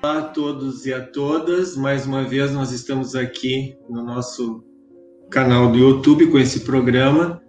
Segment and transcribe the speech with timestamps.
[0.00, 1.76] Olá a todos e a todas.
[1.76, 4.64] Mais uma vez nós estamos aqui no nosso
[5.28, 7.42] canal do YouTube com esse programa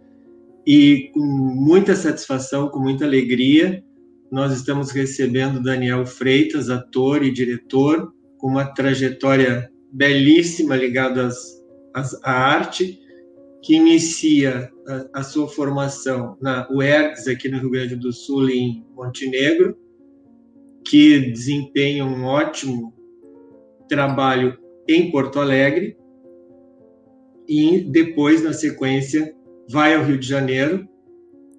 [0.66, 3.84] e com muita satisfação, com muita alegria,
[4.32, 11.63] nós estamos recebendo Daniel Freitas, ator e diretor, com uma trajetória belíssima ligada às,
[11.94, 13.00] às, à arte,
[13.62, 18.84] que inicia a, a, sua formação na UERGS, aqui no Rio Grande do Sul, em
[18.95, 19.77] Montenegro,
[20.89, 22.91] que desempenha um ótimo
[23.88, 24.57] trabalho
[24.88, 25.95] em Porto Alegre,
[27.48, 29.35] e depois, na sequência,
[29.70, 30.88] vai ao Rio de Janeiro,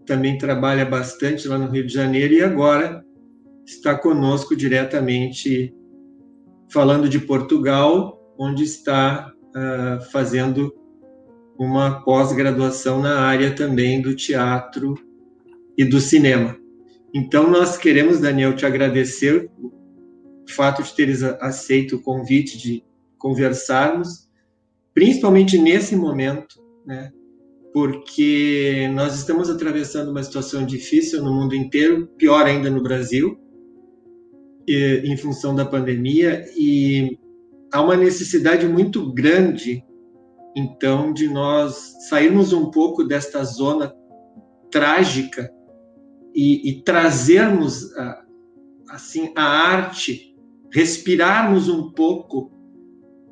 [0.04, 3.04] também trabalha bastante lá no Rio de Janeiro, e agora
[3.64, 5.72] está conosco diretamente
[6.72, 10.74] falando de Portugal, onde está uh, fazendo
[11.56, 14.94] uma pós-graduação na área também do teatro
[15.78, 16.59] e do cinema.
[17.14, 19.72] Então, nós queremos, Daniel, te agradecer o
[20.48, 22.84] fato de teres aceito o convite de
[23.18, 24.28] conversarmos,
[24.94, 27.10] principalmente nesse momento, né?
[27.72, 33.38] Porque nós estamos atravessando uma situação difícil no mundo inteiro, pior ainda no Brasil,
[34.68, 37.18] em função da pandemia, e
[37.72, 39.84] há uma necessidade muito grande
[40.54, 43.94] então, de nós sairmos um pouco desta zona
[44.70, 45.50] trágica
[46.34, 48.24] e, e trazermos a,
[48.90, 50.36] assim a arte,
[50.72, 52.50] respirarmos um pouco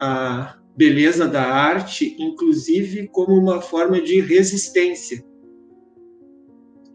[0.01, 5.25] a beleza da arte, inclusive como uma forma de resistência.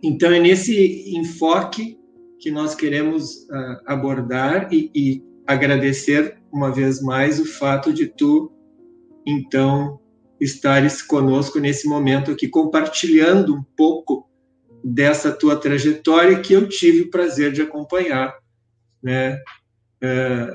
[0.02, 2.00] Então é nesse enfoque
[2.40, 8.52] que nós queremos uh, abordar e, e agradecer uma vez mais o fato de tu
[9.26, 10.00] então
[10.40, 14.30] estares conosco nesse momento aqui, compartilhando um pouco
[14.84, 18.36] dessa tua trajetória que eu tive o prazer de acompanhar,
[19.02, 19.40] né?
[20.02, 20.54] É,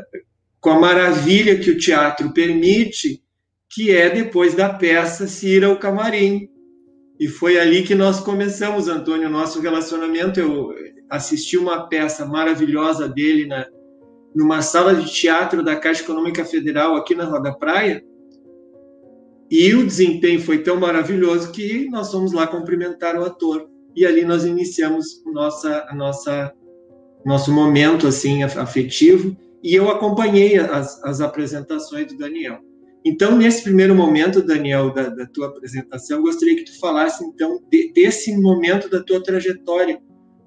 [0.60, 3.22] com a maravilha que o teatro permite,
[3.70, 6.48] que é depois da peça se ir ao camarim.
[7.18, 10.38] E foi ali que nós começamos, Antônio, nosso relacionamento.
[10.38, 10.74] Eu
[11.08, 13.66] assisti uma peça maravilhosa dele na,
[14.34, 18.04] numa sala de teatro da Caixa Econômica Federal aqui na Roda Praia,
[19.50, 23.68] e o desempenho foi tão maravilhoso que nós fomos lá cumprimentar o ator.
[23.96, 26.52] E ali nós iniciamos nossa, nossa,
[27.24, 29.36] nosso momento assim afetivo.
[29.62, 32.58] E eu acompanhei as, as apresentações do Daniel.
[33.04, 37.92] Então, nesse primeiro momento, Daniel, da, da tua apresentação, gostaria que tu falasse, então, de,
[37.92, 40.00] desse momento da tua trajetória,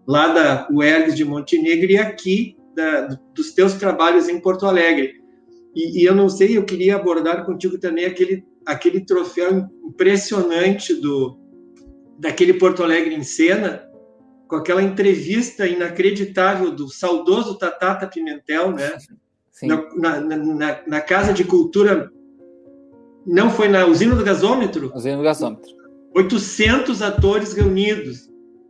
[0.07, 5.13] lá da UERGS de Montenegro e aqui da, dos teus trabalhos em Porto Alegre.
[5.75, 11.37] E, e, eu não sei, eu queria abordar contigo também aquele aquele troféu impressionante do
[12.21, 13.83] daquele Porto Alegre em cena,
[14.47, 18.97] com aquela entrevista inacreditável do saudoso Tatata Pimentel, né?
[19.63, 22.09] Na, na, na, na, Casa de Cultura,
[23.27, 24.91] não foi na Usina do Gasômetro?
[24.95, 25.69] Usina do Gasômetro.
[26.15, 28.29] 800 atores reunidos.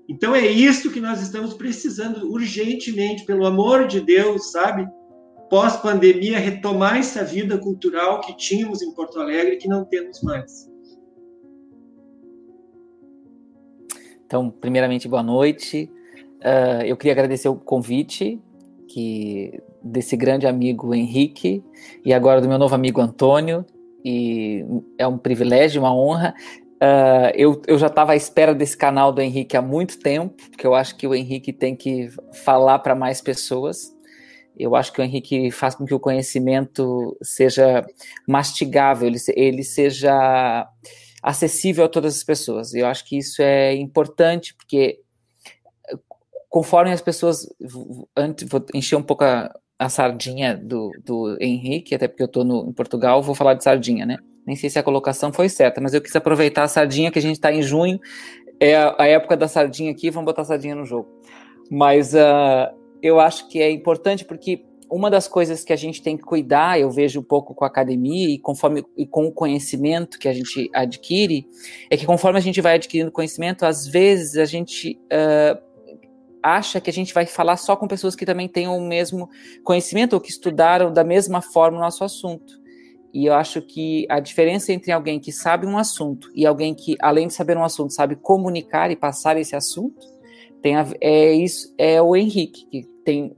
[0.09, 4.85] Então é isso que nós estamos precisando urgentemente, pelo amor de Deus, sabe?
[5.51, 10.70] pós-pandemia, retomar essa vida cultural que tínhamos em Porto Alegre que não temos mais.
[14.31, 15.91] Então, primeiramente, boa noite.
[16.39, 18.39] Uh, eu queria agradecer o convite
[18.87, 21.61] que desse grande amigo Henrique
[22.05, 23.65] e agora do meu novo amigo Antônio.
[24.05, 24.63] E
[24.97, 26.33] é um privilégio, uma honra.
[26.81, 30.65] Uh, eu, eu já estava à espera desse canal do Henrique há muito tempo, porque
[30.65, 33.93] eu acho que o Henrique tem que falar para mais pessoas.
[34.57, 37.85] Eu acho que o Henrique faz com que o conhecimento seja
[38.25, 40.65] mastigável, ele, ele seja
[41.21, 42.73] acessível a todas as pessoas.
[42.73, 44.99] Eu acho que isso é importante, porque
[46.51, 47.47] conforme as pessoas.
[48.15, 52.43] Antes, vou encher um pouco a, a sardinha do, do Henrique, até porque eu estou
[52.43, 54.17] em Portugal, vou falar de sardinha, né?
[54.45, 57.21] Nem sei se a colocação foi certa, mas eu quis aproveitar a sardinha que a
[57.21, 57.99] gente está em junho,
[58.59, 61.09] é a, a, época da sardinha aqui, vamos botar a sardinha no jogo.
[61.69, 66.17] Mas uh, eu acho que é importante porque uma das coisas que a gente tem
[66.17, 70.19] que cuidar, eu vejo um pouco com a academia e conforme e com o conhecimento
[70.19, 71.47] que a gente adquire,
[71.89, 75.61] é que conforme a gente vai adquirindo conhecimento, às vezes a gente uh,
[76.43, 79.29] acha que a gente vai falar só com pessoas que também tenham o mesmo
[79.63, 82.59] conhecimento ou que estudaram da mesma forma o nosso assunto.
[83.13, 86.97] E eu acho que a diferença entre alguém que sabe um assunto e alguém que,
[86.99, 90.05] além de saber um assunto, sabe comunicar e passar esse assunto,
[90.61, 93.35] tem a, é isso é o Henrique que tem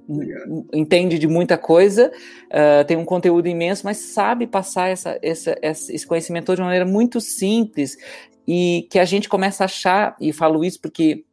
[0.74, 2.12] entende de muita coisa,
[2.48, 6.86] uh, tem um conteúdo imenso, mas sabe passar essa, essa, esse conhecimento de uma maneira
[6.86, 7.98] muito simples
[8.46, 11.24] e que a gente começa a achar e falo isso porque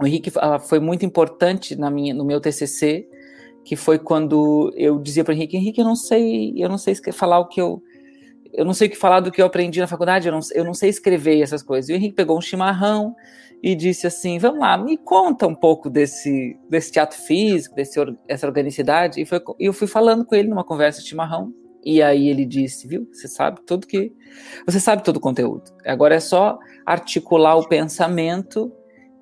[0.00, 3.06] o Henrique uh, foi muito importante na minha no meu TCC
[3.68, 7.38] que foi quando eu dizia para Henrique, Henrique, eu não sei, eu não sei falar
[7.38, 7.82] o que eu
[8.58, 10.64] eu não sei o que falar do que eu aprendi na faculdade, eu não, eu
[10.64, 11.88] não sei escrever essas coisas.
[11.88, 13.14] E o Henrique pegou um chimarrão
[13.62, 17.96] e disse assim: Vamos lá, me conta um pouco desse, desse teatro físico, desse,
[18.26, 19.20] dessa organicidade.
[19.20, 21.54] E, foi, eu fui falando com ele numa conversa de chimarrão.
[21.84, 24.12] E aí ele disse: Viu, você sabe tudo que.
[24.66, 25.70] Você sabe todo o conteúdo.
[25.86, 28.72] Agora é só articular o pensamento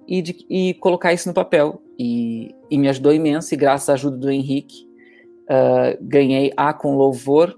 [0.08, 1.82] e, de, e colocar isso no papel.
[1.98, 4.88] E, e, me ajudou imenso, e graças à ajuda do Henrique,
[5.42, 7.54] uh, ganhei A com louvor.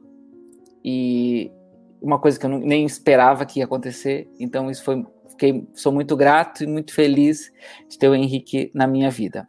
[0.85, 1.53] E,
[2.01, 4.31] uma coisa que eu não, nem esperava que ia acontecer.
[4.39, 7.53] Então isso foi, fiquei, sou muito grato e muito feliz
[7.89, 9.49] de ter o Henrique na minha vida.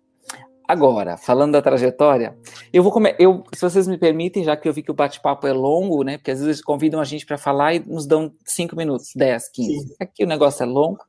[0.69, 2.38] Agora, falando da trajetória,
[2.72, 5.48] eu vou comer, eu, se vocês me permitem, já que eu vi que o bate-papo
[5.48, 6.19] é longo, né?
[6.19, 9.80] Porque às vezes convidam a gente para falar e nos dão cinco minutos, 10, 15.
[9.80, 9.96] Sim.
[10.00, 11.00] Aqui o negócio é longo.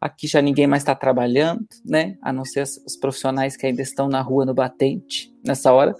[0.00, 2.16] Aqui já ninguém mais está trabalhando, né?
[2.22, 5.94] A não ser os profissionais que ainda estão na rua no batente nessa hora.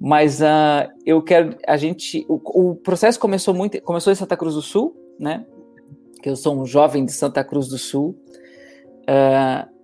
[0.00, 1.56] Mas uh, eu quero.
[1.66, 2.24] A gente.
[2.28, 3.80] O, o, processo começou muito.
[3.82, 5.46] Começou em Santa Cruz do Sul, né?
[6.22, 8.16] Que eu sou um jovem de Santa Cruz do Sul.
[9.02, 9.76] Uh,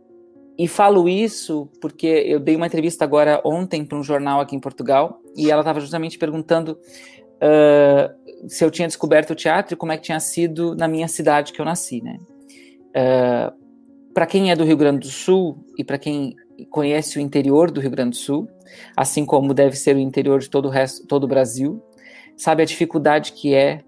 [0.58, 4.60] e falo isso porque eu dei uma entrevista agora ontem para um jornal aqui em
[4.60, 6.78] Portugal e ela estava justamente perguntando
[7.38, 11.08] uh, se eu tinha descoberto o teatro e como é que tinha sido na minha
[11.08, 12.18] cidade que eu nasci, né?
[14.12, 16.36] Para quem é do Rio Grande do Sul e para quem
[16.70, 18.46] conhece o interior do Rio Grande do Sul,
[18.96, 21.82] assim como deve ser o interior de todo o resto, todo o Brasil,
[22.36, 23.82] sabe a dificuldade que é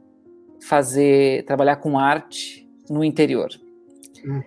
[0.62, 3.48] fazer trabalhar com arte no interior.
[4.26, 4.42] Hum.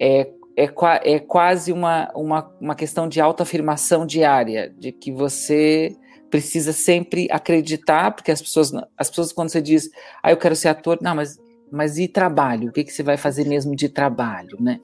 [0.00, 0.68] É, é,
[1.04, 5.96] é quase uma, uma, uma questão de autoafirmação diária, de que você
[6.30, 9.90] precisa sempre acreditar, porque as pessoas, as pessoas quando você diz,
[10.22, 11.38] ah, eu quero ser ator, não, mas,
[11.70, 12.68] mas e trabalho?
[12.68, 14.80] O que, que você vai fazer mesmo de trabalho, né?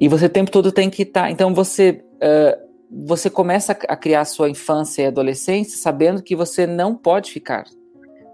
[0.00, 1.22] E você o tempo todo tem que estar.
[1.22, 6.66] Tá, então você uh, você começa a criar sua infância e adolescência sabendo que você
[6.66, 7.64] não pode ficar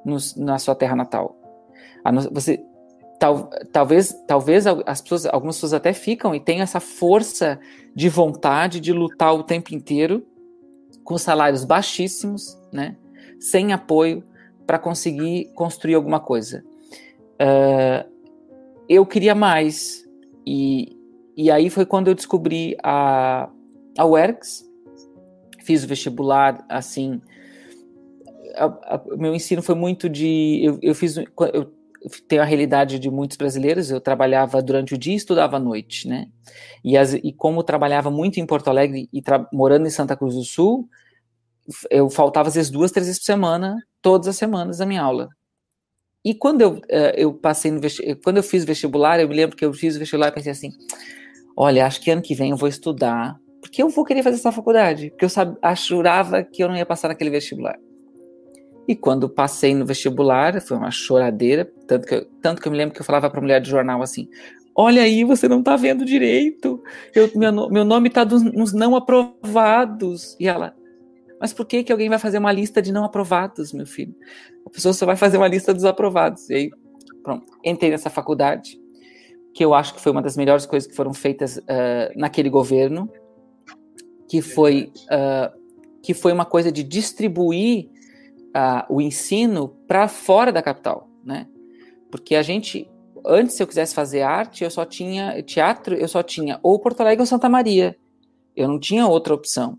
[0.05, 1.37] no, na sua terra natal.
[2.31, 2.63] Você
[3.19, 7.59] tal, talvez talvez as pessoas algumas pessoas até ficam e têm essa força
[7.95, 10.25] de vontade de lutar o tempo inteiro
[11.03, 12.97] com salários baixíssimos, né?
[13.41, 14.23] Sem apoio
[14.67, 16.65] para conseguir construir alguma coisa.
[17.35, 18.09] Uh,
[18.89, 20.05] eu queria mais
[20.47, 20.95] e
[21.37, 23.51] e aí foi quando eu descobri a,
[23.97, 24.65] a UERGS,
[25.63, 27.21] fiz o vestibular, assim,
[29.11, 31.73] o meu ensino foi muito de, eu, eu fiz, eu
[32.29, 36.07] tenho a realidade de muitos brasileiros, eu trabalhava durante o dia e estudava à noite,
[36.07, 36.29] né,
[36.85, 40.45] e, as, e como trabalhava muito em Porto Alegre e morando em Santa Cruz do
[40.45, 40.89] Sul,
[41.91, 45.31] eu faltava às vezes duas, três vezes por semana, todas as semanas da minha aula.
[46.25, 47.81] E quando eu, eh, eu passei no
[48.23, 50.71] quando eu fiz vestibular, eu me lembro que eu fiz o vestibular e pensei assim,
[51.57, 53.39] olha, acho que ano que vem eu vou estudar,
[53.75, 56.87] porque eu vou querer fazer essa faculdade, porque eu sabe, jurava que eu não ia
[56.87, 57.77] passar naquele vestibular.
[58.87, 62.79] E quando passei no vestibular, foi uma choradeira, tanto que eu, tanto que eu me
[62.79, 64.29] lembro que eu falava para mulher de jornal assim:
[64.77, 66.81] Olha aí, você não está vendo direito,
[67.13, 70.37] eu, meu, meu nome está nos não aprovados.
[70.39, 70.73] E ela,
[71.41, 74.15] mas por que, que alguém vai fazer uma lista de não aprovados, meu filho?
[74.65, 76.49] A pessoa só vai fazer uma lista dos aprovados.
[76.49, 76.71] E aí,
[77.25, 78.79] pronto, entrei nessa faculdade,
[79.53, 83.11] que eu acho que foi uma das melhores coisas que foram feitas uh, naquele governo,
[84.29, 85.59] que foi, uh,
[86.03, 87.89] que foi uma coisa de distribuir
[88.55, 91.47] uh, o ensino para fora da capital, né?
[92.11, 92.89] Porque a gente,
[93.27, 97.01] antes se eu quisesse fazer arte, eu só tinha teatro, eu só tinha ou Porto
[97.01, 97.97] Alegre ou Santa Maria.
[98.57, 99.79] Eu não tinha outra opção.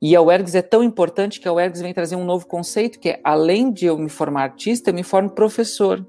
[0.00, 3.10] E a UERGS é tão importante que a UERGS vem trazer um novo conceito, que
[3.10, 6.04] é, além de eu me formar artista, eu me formo professor.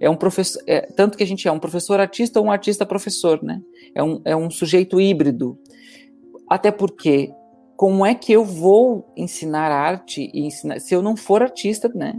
[0.00, 2.86] É um professor, é, tanto que a gente é um professor artista ou um artista
[2.86, 3.60] professor, né?
[3.94, 5.58] É um, é um sujeito híbrido.
[6.54, 7.34] Até porque
[7.76, 12.14] como é que eu vou ensinar arte e ensinar, se eu não for artista, né?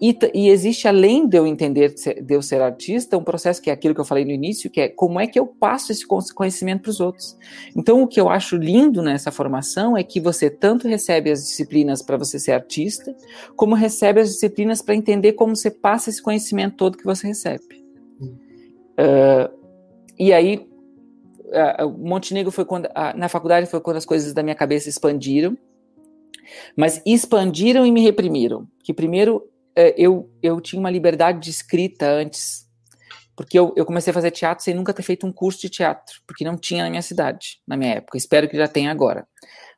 [0.00, 3.72] E, e, existe, além de eu entender de eu ser artista, um processo que é
[3.72, 6.04] aquilo que eu falei no início, que é como é que eu passo esse
[6.34, 7.38] conhecimento para os outros.
[7.76, 12.02] Então, o que eu acho lindo nessa formação é que você tanto recebe as disciplinas
[12.02, 13.14] para você ser artista,
[13.54, 17.86] como recebe as disciplinas para entender como você passa esse conhecimento todo que você recebe.
[18.98, 19.62] Uh,
[20.18, 20.71] e aí,
[21.52, 25.56] uh, Montenegro foi quando, uh, na faculdade foi quando as coisas da minha cabeça expandiram,
[26.76, 28.66] mas expandiram e me reprimiram.
[28.82, 32.66] Que primeiro uh, eu, eu tinha uma liberdade de escrita antes,
[33.36, 36.20] porque eu, eu comecei a fazer teatro sem nunca ter feito um curso de teatro,
[36.26, 38.18] porque não tinha na minha cidade, na minha época.
[38.18, 39.26] Espero que já tenha agora,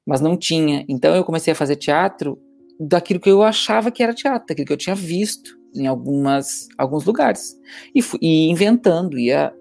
[0.07, 0.85] mas não tinha.
[0.89, 2.39] Então eu comecei a fazer teatro
[2.79, 7.05] daquilo que eu achava que era teatro, daquilo que eu tinha visto em algumas alguns
[7.05, 7.57] lugares
[7.95, 9.53] e, fui, e inventando, ia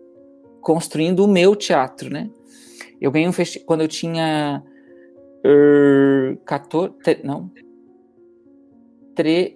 [0.63, 2.29] construindo o meu teatro, né?
[2.99, 4.63] Eu ganhei um festival quando eu tinha
[5.45, 7.51] Uh, 14, não.
[9.13, 9.55] 3,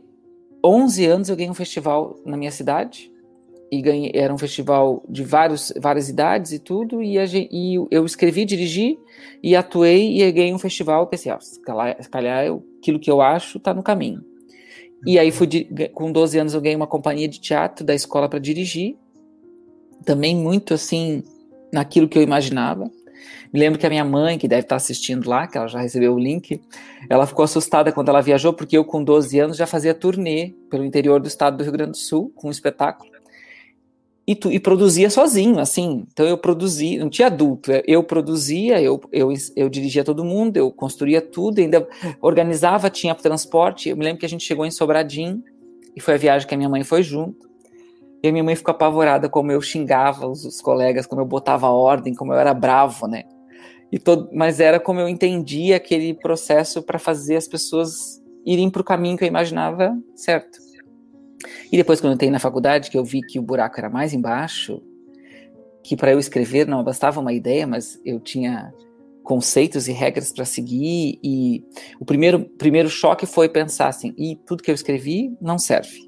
[0.63, 3.11] 11 anos eu ganhei um festival na minha cidade.
[3.69, 7.01] E ganhei, era um festival de vários, várias idades e tudo.
[7.01, 8.97] E, a, e eu escrevi, dirigi
[9.41, 11.07] e atuei e ganhei um festival.
[11.07, 14.23] Pensei, ah, se calhar, se calhar eu, aquilo que eu acho está no caminho.
[15.05, 15.47] E aí, fui,
[15.93, 18.97] com 12 anos, eu ganhei uma companhia de teatro da escola para dirigir.
[20.05, 21.23] Também muito assim,
[21.71, 22.89] naquilo que eu imaginava.
[23.51, 26.13] Me lembro que a minha mãe, que deve estar assistindo lá, que ela já recebeu
[26.13, 26.61] o link,
[27.09, 30.83] ela ficou assustada quando ela viajou, porque eu, com 12 anos, já fazia turnê pelo
[30.83, 33.09] interior do estado do Rio Grande do Sul, com um espetáculo.
[34.27, 36.05] E, tu, e produzia sozinho, assim.
[36.11, 40.69] Então eu produzia, não tinha adulto, eu produzia, eu, eu, eu dirigia todo mundo, eu
[40.69, 41.87] construía tudo, ainda
[42.21, 43.87] organizava, tinha transporte.
[43.87, 45.41] Eu me lembro que a gente chegou em Sobradinho,
[45.95, 47.47] e foi a viagem que a minha mãe foi junto.
[48.24, 51.67] E a minha mãe ficou apavorada como eu xingava os, os colegas, como eu botava
[51.69, 53.24] ordem, como eu era bravo, né?
[53.91, 58.81] E todo, mas era como eu entendia aquele processo para fazer as pessoas irem para
[58.81, 60.59] o caminho que eu imaginava certo.
[61.71, 64.13] E depois, quando eu entrei na faculdade, que eu vi que o buraco era mais
[64.13, 64.81] embaixo,
[65.83, 68.74] que para eu escrever não bastava uma ideia, mas eu tinha
[69.24, 71.19] conceitos e regras para seguir.
[71.24, 71.63] E
[72.00, 76.06] o primeiro, primeiro choque foi pensar assim: e tudo que eu escrevi não serve.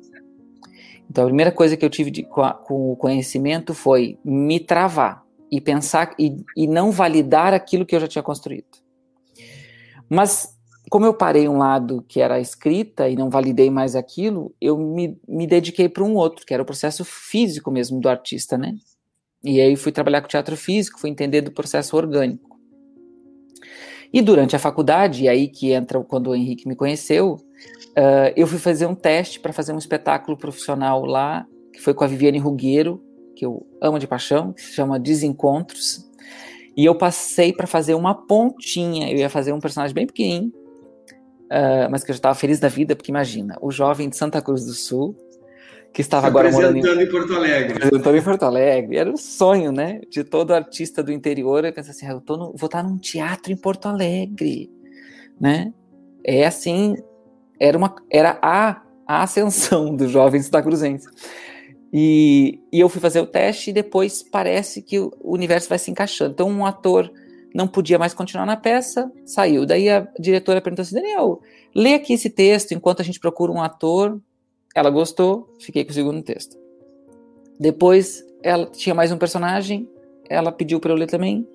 [1.09, 4.59] Então, a primeira coisa que eu tive de, com, a, com, o conhecimento foi me
[4.59, 8.67] travar e pensar e, e não validar aquilo que eu já tinha construído.
[10.07, 10.55] Mas,
[10.89, 14.77] como eu parei um lado que era a escrita e não validei mais aquilo, eu
[14.77, 18.75] me, me dediquei para um outro, que era o processo físico mesmo do artista, né?
[19.43, 22.48] E aí fui trabalhar com teatro físico, fui entender do processo orgânico.
[24.11, 27.37] E durante a faculdade, e aí que entra quando o Henrique me conheceu,
[27.99, 32.03] Uh, eu fui fazer um teste para fazer um espetáculo profissional lá, que foi com
[32.03, 33.03] a Viviane Rugueiro,
[33.35, 36.09] que eu amo de paixão, que se chama Desencontros.
[36.77, 39.11] E eu passei para fazer uma pontinha.
[39.11, 40.53] Eu ia fazer um personagem bem pequenininho,
[41.45, 44.41] uh, mas que eu já estava feliz da vida, porque imagina, o jovem de Santa
[44.41, 45.15] Cruz do Sul,
[45.99, 47.73] que estava agora morando em, em Porto Alegre.
[47.73, 48.97] Apresentando em Porto Alegre.
[48.97, 49.99] Era o um sonho, né?
[50.09, 51.65] De todo artista do interior.
[51.65, 54.71] Eu pensei assim, ah, eu tô no, vou estar num teatro em Porto Alegre,
[55.37, 55.73] né?
[56.23, 56.95] É assim,
[57.59, 61.09] era, uma, era a, a ascensão dos jovens santacruzenses.
[61.91, 65.91] E, e eu fui fazer o teste e depois parece que o universo vai se
[65.91, 66.31] encaixando.
[66.31, 67.11] Então, um ator
[67.53, 69.65] não podia mais continuar na peça, saiu.
[69.65, 71.41] Daí a diretora perguntou assim: Daniel,
[71.75, 74.17] lê aqui esse texto enquanto a gente procura um ator.
[74.75, 76.57] Ela gostou, fiquei com o segundo texto.
[77.59, 79.89] Depois, ela tinha mais um personagem,
[80.29, 81.47] ela pediu para eu ler também.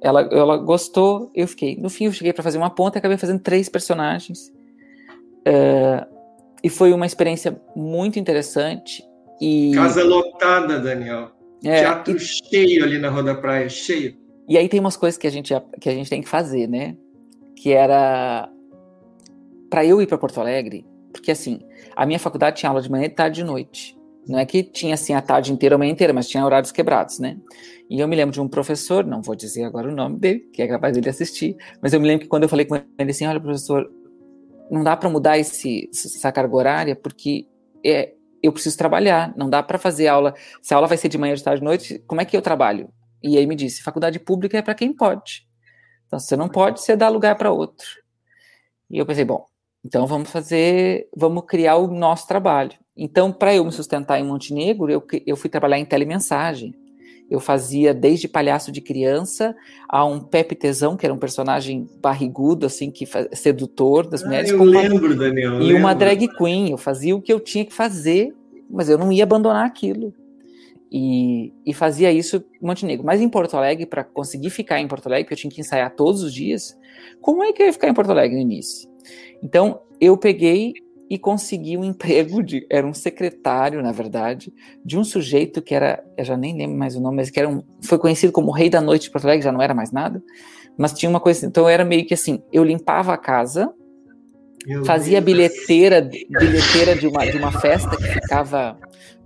[0.00, 1.76] Ela, ela gostou, eu fiquei.
[1.76, 4.52] No fim, eu cheguei para fazer uma ponta e acabei fazendo três personagens.
[5.44, 6.06] É,
[6.62, 9.04] e foi uma experiência muito interessante.
[9.40, 9.72] E...
[9.74, 11.30] Casa lotada, Daniel.
[11.64, 12.20] É, Teatro e...
[12.20, 14.16] cheio ali na Rua da Praia, cheio.
[14.48, 16.96] E aí tem umas coisas que a gente, que a gente tem que fazer, né?
[17.56, 18.48] Que era
[19.68, 20.86] para eu ir para Porto Alegre,
[21.16, 21.60] porque assim,
[21.94, 23.96] a minha faculdade tinha aula de manhã, tarde e noite.
[24.28, 27.18] Não é que tinha assim a tarde inteira, a manhã inteira, mas tinha horários quebrados,
[27.18, 27.38] né?
[27.88, 30.60] E eu me lembro de um professor, não vou dizer agora o nome dele, que
[30.60, 33.26] é capaz dele assistir, mas eu me lembro que quando eu falei com ele assim,
[33.26, 33.88] olha professor,
[34.70, 37.46] não dá para mudar esse, essa carga horária porque
[37.84, 40.34] é, eu preciso trabalhar, não dá para fazer aula.
[40.60, 42.42] Se a aula vai ser de manhã, de tarde, de noite, como é que eu
[42.42, 42.90] trabalho?
[43.22, 45.46] E aí me disse, faculdade pública é para quem pode.
[46.06, 47.86] Então, se você não pode, você dá lugar para outro.
[48.90, 49.46] E eu pensei, bom,
[49.86, 52.72] então vamos fazer, vamos criar o nosso trabalho.
[52.96, 56.74] Então, para eu me sustentar em Montenegro, eu, eu fui trabalhar em telemensagem.
[57.30, 59.54] Eu fazia desde palhaço de criança
[59.88, 64.50] a um Pepe Tesão, que era um personagem barrigudo, assim, que sedutor das ah, mulheres.
[64.50, 65.60] Eu lembro, uma, Daniel.
[65.60, 65.76] E lembro.
[65.78, 66.72] uma drag queen.
[66.72, 68.34] Eu fazia o que eu tinha que fazer,
[68.68, 70.12] mas eu não ia abandonar aquilo.
[70.90, 73.06] E, e fazia isso em Montenegro.
[73.06, 75.94] Mas em Porto Alegre, para conseguir ficar em Porto Alegre, porque eu tinha que ensaiar
[75.94, 76.76] todos os dias,
[77.20, 78.95] como é que eu ia ficar em Porto Alegre no início?
[79.42, 80.74] Então, eu peguei
[81.08, 84.52] e consegui um emprego de era um secretário, na verdade,
[84.84, 87.48] de um sujeito que era, eu já nem lembro mais o nome, mas que era
[87.48, 90.22] um, foi conhecido como Rei da Noite de Porto Alegre, já não era mais nada,
[90.76, 93.72] mas tinha uma coisa, então era meio que assim, eu limpava a casa,
[94.66, 95.24] Meu fazia Deus.
[95.36, 98.76] bilheteira, bilheteira de uma de uma festa que ficava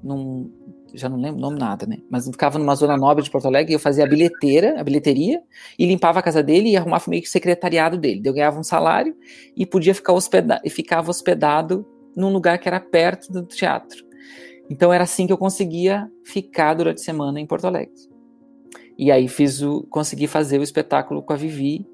[0.02, 0.50] num
[0.94, 1.98] já não lembro o nome nada, né?
[2.10, 5.42] Mas ficava numa zona nobre de Porto Alegre e eu fazia a bilheteira, a bilheteria,
[5.78, 8.22] e limpava a casa dele e arrumava meio que o secretariado dele.
[8.24, 9.16] Eu ganhava um salário
[9.56, 14.04] e podia ficar hospedado, e ficava hospedado num lugar que era perto do teatro.
[14.70, 17.92] Então era assim que eu conseguia ficar durante a semana em Porto Alegre.
[18.96, 21.86] E aí fiz o, consegui fazer o espetáculo com a Vivi.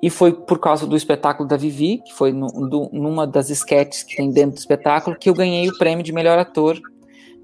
[0.00, 4.02] E foi por causa do espetáculo da Vivi, que foi no, do, numa das sketches
[4.04, 6.80] que tem dentro do espetáculo, que eu ganhei o prêmio de melhor ator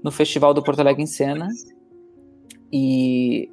[0.03, 1.47] no Festival do Porto Alegre em Cena.
[2.71, 3.49] E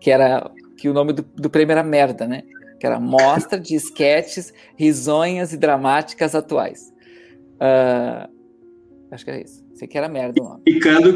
[0.00, 2.42] que era que o nome do, do prêmio era merda, né?
[2.82, 6.92] que era Mostra de Esquetes Risonhas e Dramáticas Atuais.
[7.54, 8.28] Uh,
[9.12, 9.64] acho que era isso.
[9.74, 10.62] Sei que era merda o nome.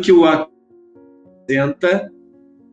[0.00, 2.08] Que o apresenta,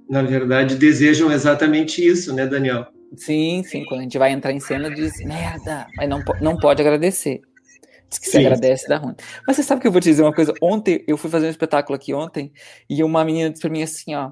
[0.08, 2.86] na verdade, desejam exatamente isso, né, Daniel?
[3.16, 3.84] Sim, sim.
[3.86, 7.42] Quando a gente vai entrar em cena, diz merda, mas não, não pode agradecer.
[8.14, 8.46] Diz que se Sim.
[8.46, 9.16] agradece dá ruim.
[9.48, 10.54] Mas você sabe que eu vou te dizer uma coisa?
[10.62, 12.54] Ontem, eu fui fazer um espetáculo aqui ontem,
[12.88, 14.32] e uma menina disse pra mim assim, ó,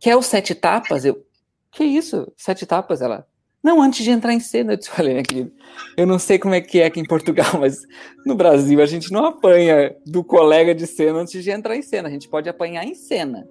[0.00, 1.04] quer os sete tapas?
[1.04, 1.24] Eu,
[1.70, 2.32] que isso?
[2.36, 3.00] Sete tapas?
[3.00, 3.24] Ela,
[3.62, 5.52] não, antes de entrar em cena, eu disse, olha, minha querida,
[5.96, 7.78] eu não sei como é que é aqui em Portugal, mas
[8.24, 12.08] no Brasil a gente não apanha do colega de cena antes de entrar em cena,
[12.08, 13.46] a gente pode apanhar em cena.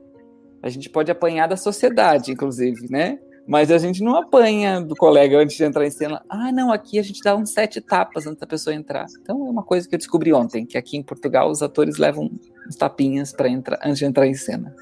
[0.61, 3.19] A gente pode apanhar da sociedade, inclusive, né?
[3.47, 6.23] Mas a gente não apanha do colega antes de entrar em cena.
[6.27, 9.05] Ah, não, aqui a gente dá uns sete tapas antes da pessoa entrar.
[9.21, 12.31] Então é uma coisa que eu descobri ontem, que aqui em Portugal os atores levam
[12.67, 14.75] uns tapinhas para entrar antes de entrar em cena.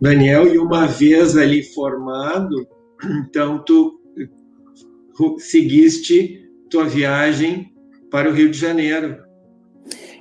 [0.00, 2.66] Daniel, e uma vez ali formado,
[3.28, 4.00] então tu
[5.38, 7.74] seguiste tua viagem
[8.10, 9.22] para o Rio de Janeiro.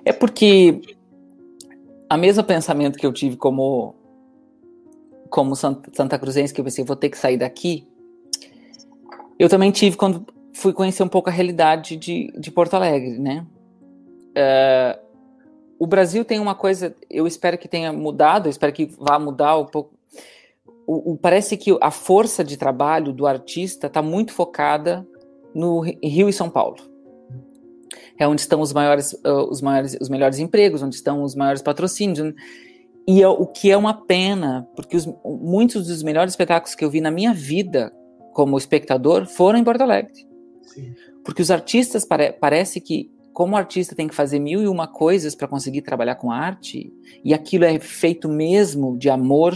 [0.04, 0.82] É porque
[2.10, 3.96] a mesmo pensamento que eu tive como
[5.30, 7.88] como Santa Cruzense, que eu pensei, vou ter que sair daqui,
[9.38, 13.46] eu também tive quando fui conhecer um pouco a realidade de, de Porto Alegre, né?
[14.32, 15.00] Uh,
[15.80, 19.58] o Brasil tem uma coisa, eu espero que tenha mudado, eu espero que vá mudar
[19.58, 19.98] um pouco.
[20.86, 25.08] O, o, parece que a força de trabalho do artista está muito focada
[25.56, 26.78] no Rio e São Paulo.
[28.18, 31.62] É onde estão os maiores, uh, os maiores, os melhores empregos, onde estão os maiores
[31.62, 32.34] patrocínios.
[33.12, 37.02] E o que é uma pena, porque os, muitos dos melhores espetáculos que eu vi
[37.02, 37.92] na minha vida
[38.34, 40.28] como espectador foram em Porto Alegre.
[40.62, 40.94] Sim.
[41.26, 45.34] Porque os artistas, pare, parece que, como artista tem que fazer mil e uma coisas
[45.34, 46.94] para conseguir trabalhar com arte,
[47.26, 49.56] e aquilo é feito mesmo de amor,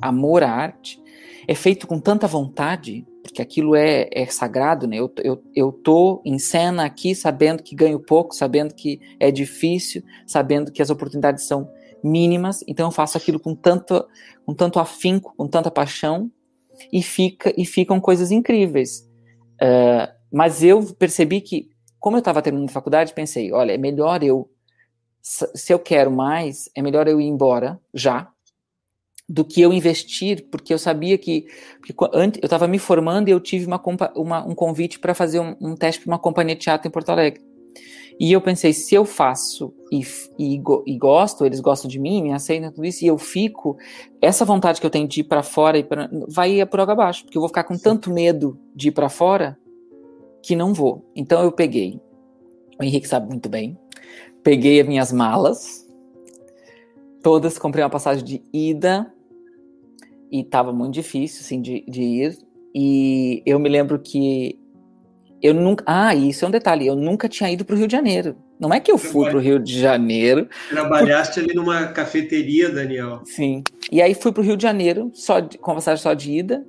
[0.00, 1.02] amor à arte,
[1.48, 5.00] é feito com tanta vontade, porque aquilo é, é sagrado, né?
[5.00, 10.04] Eu, eu, eu tô em cena aqui sabendo que ganho pouco, sabendo que é difícil,
[10.24, 11.68] sabendo que as oportunidades são
[12.02, 14.06] mínimas, então eu faço aquilo com tanto,
[14.44, 16.30] com tanto afinco, com tanta paixão,
[16.92, 19.08] e, fica, e ficam coisas incríveis.
[19.60, 24.48] Uh, mas eu percebi que, como eu estava terminando faculdade, pensei, olha, é melhor eu,
[25.20, 28.30] se eu quero mais, é melhor eu ir embora já,
[29.28, 31.42] do que eu investir, porque eu sabia que,
[31.84, 33.82] que antes, eu estava me formando e eu tive uma,
[34.16, 37.10] uma um convite para fazer um, um teste para uma companhia de teatro em Porto
[37.10, 37.42] Alegre.
[38.18, 40.00] E eu pensei, se eu faço e,
[40.36, 43.76] e, e, gosto, eles gostam de mim, me aceitam tudo isso, e eu fico,
[44.20, 47.24] essa vontade que eu tenho de ir para fora pra, vai ir por água abaixo,
[47.24, 49.56] porque eu vou ficar com tanto medo de ir para fora
[50.42, 51.08] que não vou.
[51.14, 52.00] Então eu peguei,
[52.80, 53.78] o Henrique sabe muito bem,
[54.42, 55.86] peguei as minhas malas,
[57.22, 59.12] todas, comprei uma passagem de ida,
[60.30, 62.38] e estava muito difícil, assim, de, de ir,
[62.74, 64.57] e eu me lembro que
[65.42, 65.84] eu nunca.
[65.86, 66.86] Ah, isso é um detalhe.
[66.86, 68.36] Eu nunca tinha ido para o Rio de Janeiro.
[68.58, 70.48] Não é que eu fui para o Rio de Janeiro.
[70.68, 71.44] Trabalhaste por...
[71.44, 73.20] ali numa cafeteria, Daniel.
[73.24, 73.62] Sim.
[73.90, 76.66] E aí fui para o Rio de Janeiro, só de, com passagem só de ida.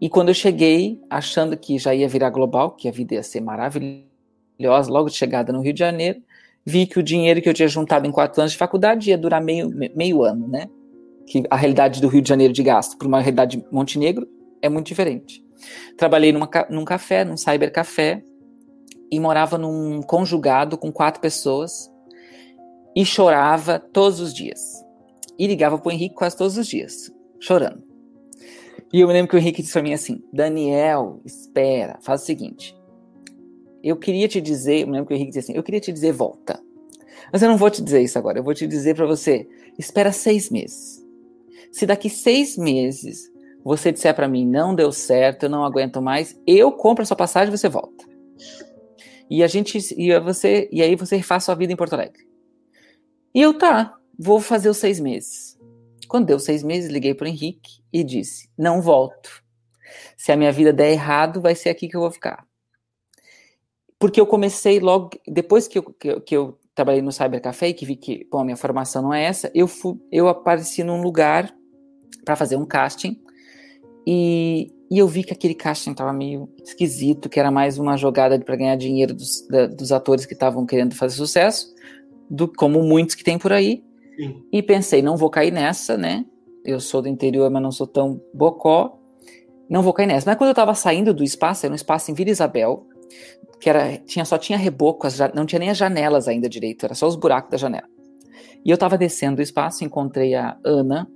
[0.00, 3.40] E quando eu cheguei, achando que já ia virar global, que a vida ia ser
[3.40, 6.20] maravilhosa, logo de chegada no Rio de Janeiro,
[6.64, 9.42] vi que o dinheiro que eu tinha juntado em quatro anos de faculdade ia durar
[9.42, 10.68] meio, meio ano, né?
[11.26, 14.28] Que a realidade do Rio de Janeiro de gasto para uma realidade de Montenegro
[14.62, 15.43] é muito diferente.
[15.96, 18.22] Trabalhei numa, num café, num cybercafé,
[19.10, 21.90] e morava num conjugado com quatro pessoas
[22.96, 24.84] e chorava todos os dias.
[25.38, 27.82] E ligava pro Henrique quase todos os dias, chorando.
[28.92, 32.24] E eu me lembro que o Henrique disse para mim assim: Daniel, espera, faz o
[32.24, 32.76] seguinte.
[33.82, 35.92] Eu queria te dizer, eu me lembro que o Henrique disse assim: eu queria te
[35.92, 36.62] dizer volta.
[37.32, 39.48] Mas eu não vou te dizer isso agora, eu vou te dizer para você:
[39.78, 41.04] espera seis meses.
[41.72, 43.28] Se daqui seis meses
[43.64, 47.16] você disser para mim, não deu certo, eu não aguento mais, eu compro a sua
[47.16, 48.04] passagem e você volta.
[49.30, 52.22] E a gente, e você, e aí você refaz sua vida em Porto Alegre.
[53.34, 55.58] E eu, tá, vou fazer os seis meses.
[56.06, 59.42] Quando deu seis meses, liguei para Henrique e disse, não volto.
[60.14, 62.46] Se a minha vida der errado, vai ser aqui que eu vou ficar.
[63.98, 67.68] Porque eu comecei logo, depois que eu, que eu, que eu trabalhei no Cyber Café
[67.68, 70.84] e que vi que, bom, a minha formação não é essa, eu, fui, eu apareci
[70.84, 71.50] num lugar
[72.24, 73.23] para fazer um casting
[74.06, 78.38] e, e eu vi que aquele casting estava meio esquisito, que era mais uma jogada
[78.38, 81.74] para ganhar dinheiro dos, da, dos atores que estavam querendo fazer sucesso,
[82.28, 83.82] do, como muitos que tem por aí.
[84.16, 84.42] Sim.
[84.52, 86.24] E pensei, não vou cair nessa, né?
[86.64, 88.98] Eu sou do interior, mas não sou tão bocó.
[89.68, 90.30] Não vou cair nessa.
[90.30, 92.86] Mas quando eu estava saindo do espaço, era um espaço em Vila Isabel,
[93.60, 97.06] que era, tinha, só tinha reboco, não tinha nem as janelas ainda direito, era só
[97.06, 97.88] os buracos da janela.
[98.64, 101.08] E eu estava descendo do espaço, encontrei a Ana,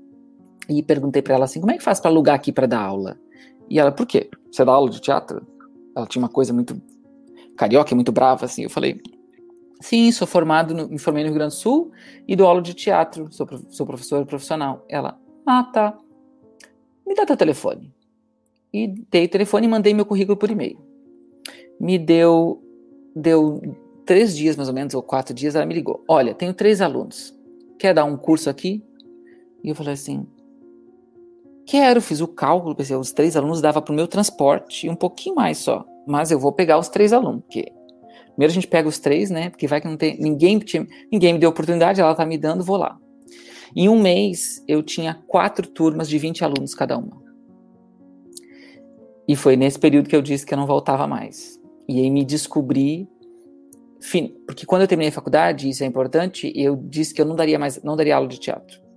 [0.68, 3.18] e perguntei para ela assim: como é que faz para alugar aqui para dar aula?
[3.68, 4.30] E ela, por quê?
[4.50, 5.46] você dá aula de teatro?
[5.94, 6.80] Ela tinha uma coisa muito
[7.56, 8.62] carioca, muito brava, assim.
[8.62, 9.00] Eu falei,
[9.80, 11.90] sim, sou formado, no, me formei no Rio Grande do Sul
[12.26, 14.84] e dou aula de teatro, sou, sou professora profissional.
[14.88, 15.98] Ela, ah, tá.
[17.06, 17.92] Me dá teu telefone.
[18.72, 20.78] E dei o telefone e mandei meu currículo por e-mail.
[21.80, 22.62] Me deu,
[23.14, 23.60] deu
[24.04, 26.04] três dias mais ou menos, ou quatro dias, ela me ligou.
[26.08, 27.34] Olha, tenho três alunos.
[27.78, 28.84] Quer dar um curso aqui?
[29.62, 30.26] E eu falei assim,
[31.68, 34.96] quero, fiz o cálculo, pensei, os três alunos dava para o meu transporte e um
[34.96, 35.84] pouquinho mais só.
[36.06, 37.70] Mas eu vou pegar os três alunos, porque
[38.30, 39.50] primeiro a gente pega os três, né?
[39.50, 40.58] Porque vai que não tem ninguém,
[41.12, 42.98] ninguém me deu oportunidade, ela tá me dando, vou lá.
[43.76, 47.22] Em um mês eu tinha quatro turmas de 20 alunos cada uma.
[49.28, 51.60] E foi nesse período que eu disse que eu não voltava mais.
[51.86, 53.06] E aí me descobri
[54.46, 57.58] porque quando eu terminei a faculdade, isso é importante, eu disse que eu não daria
[57.58, 58.87] mais, não daria aula de teatro.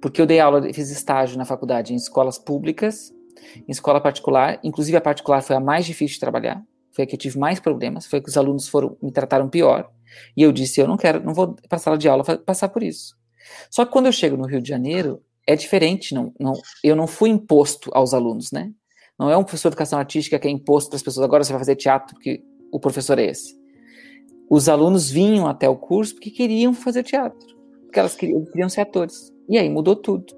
[0.00, 3.12] Porque eu dei aula, fiz estágio na faculdade em escolas públicas,
[3.56, 7.14] em escola particular, inclusive a particular foi a mais difícil de trabalhar, foi a que
[7.14, 9.90] eu tive mais problemas, foi a que os alunos foram me trataram pior.
[10.36, 12.82] E eu disse, eu não quero, não vou para a sala de aula passar por
[12.82, 13.16] isso.
[13.70, 17.06] Só que quando eu chego no Rio de Janeiro, é diferente, não, não, eu não
[17.06, 18.72] fui imposto aos alunos, né?
[19.18, 21.52] Não é um professor de educação artística que é imposto para as pessoas, agora você
[21.52, 22.42] vai fazer teatro porque
[22.72, 23.60] o professor é esse
[24.50, 28.80] os alunos vinham até o curso porque queriam fazer teatro, porque elas queriam, queriam ser
[28.80, 29.32] atores.
[29.50, 30.32] E aí mudou tudo.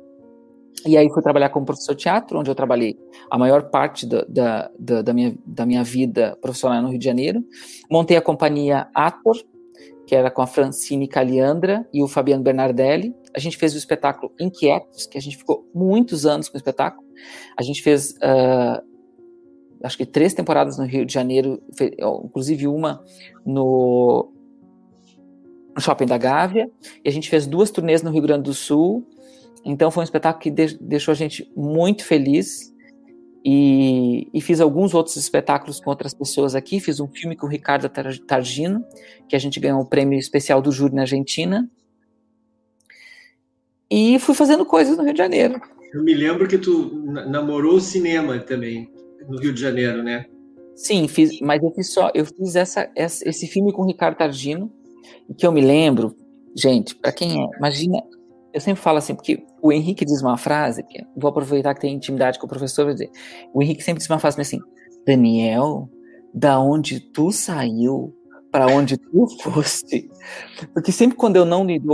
[0.86, 2.98] E aí fui trabalhar como professor de teatro, onde eu trabalhei
[3.30, 7.04] a maior parte da, da, da, da, minha, da minha vida profissional no Rio de
[7.04, 7.44] Janeiro.
[7.90, 9.36] Montei a companhia Ator,
[10.06, 13.14] que era com a Francine Caliandra e o Fabiano Bernardelli.
[13.36, 17.06] A gente fez o espetáculo Inquietos, que a gente ficou muitos anos com o espetáculo.
[17.56, 18.82] A gente fez uh,
[19.82, 21.62] acho que três temporadas no Rio de Janeiro,
[22.24, 23.02] inclusive uma
[23.44, 24.31] no,
[25.74, 26.70] no Shopping da Gávea,
[27.04, 29.06] e a gente fez duas turnês no Rio Grande do Sul.
[29.64, 32.72] Então foi um espetáculo que deixou a gente muito feliz.
[33.44, 36.78] E, e, fiz alguns outros espetáculos com outras pessoas aqui.
[36.78, 38.84] Fiz um filme com o Ricardo Targino,
[39.28, 41.68] que a gente ganhou o prêmio especial do júri na Argentina.
[43.90, 45.60] E fui fazendo coisas no Rio de Janeiro.
[45.92, 48.88] Eu me lembro que tu namorou o cinema também
[49.28, 50.24] no Rio de Janeiro, né?
[50.74, 54.16] Sim, fiz, mas eu fiz só, eu fiz essa, essa esse filme com o Ricardo
[54.16, 54.72] Targino,
[55.36, 56.14] que eu me lembro,
[56.56, 58.02] gente, para quem é, imagina,
[58.52, 60.84] eu sempre falo assim, porque o Henrique diz uma frase,
[61.16, 63.10] vou aproveitar que tem intimidade com o professor, vou dizer,
[63.54, 64.60] o Henrique sempre diz uma frase assim,
[65.06, 65.88] Daniel,
[66.34, 68.14] da onde tu saiu,
[68.50, 70.10] para onde tu foste,
[70.74, 71.88] porque sempre quando eu não lido,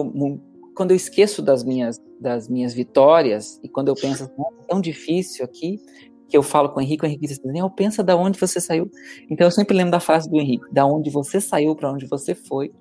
[0.74, 5.44] quando eu esqueço das minhas das minhas vitórias e quando eu penso, é tão difícil
[5.44, 5.80] aqui,
[6.28, 8.90] que eu falo com o Henrique, o Henrique diz assim, pensa da onde você saiu.
[9.30, 12.34] Então eu sempre lembro da frase do Henrique, da onde você saiu para onde você
[12.34, 12.72] foi.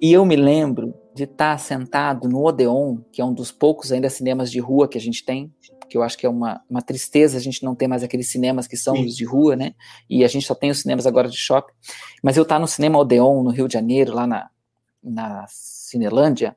[0.00, 4.10] E eu me lembro de estar sentado no Odeon, que é um dos poucos ainda
[4.10, 5.50] cinemas de rua que a gente tem,
[5.88, 8.66] que eu acho que é uma, uma tristeza a gente não ter mais aqueles cinemas
[8.66, 9.06] que são Sim.
[9.06, 9.74] os de rua, né?
[10.10, 11.72] E a gente só tem os cinemas agora de shopping.
[12.22, 14.50] Mas eu estar no cinema Odeon, no Rio de Janeiro, lá na,
[15.02, 16.56] na Cinelândia,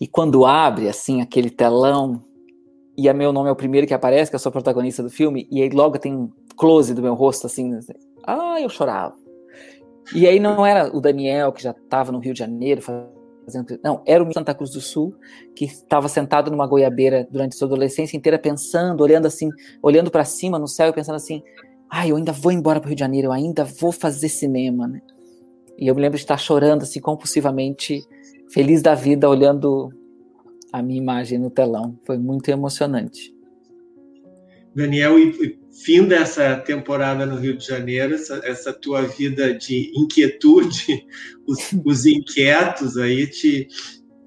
[0.00, 2.22] e quando abre, assim, aquele telão
[2.96, 5.10] e a meu nome é o primeiro que aparece, que eu sou a protagonista do
[5.10, 7.92] filme, e aí logo tem um close do meu rosto, assim, assim,
[8.24, 9.14] ah, eu chorava.
[10.14, 13.78] E aí não era o Daniel, que já estava no Rio de Janeiro fazendo.
[13.82, 15.14] Não, era o Santa Cruz do Sul,
[15.54, 19.48] que estava sentado numa goiabeira durante sua adolescência inteira, pensando, olhando assim,
[19.82, 21.42] olhando para cima no céu e pensando assim:
[21.88, 24.86] ah, eu ainda vou embora para o Rio de Janeiro, eu ainda vou fazer cinema,
[24.86, 25.00] né?
[25.78, 28.06] E eu me lembro de estar chorando assim compulsivamente,
[28.50, 29.90] feliz da vida, olhando
[30.74, 31.96] a minha imagem no telão.
[32.04, 33.32] Foi muito emocionante.
[34.74, 41.06] Daniel, e fim dessa temporada no Rio de Janeiro, essa, essa tua vida de inquietude,
[41.46, 43.68] os, os, inquietos aí te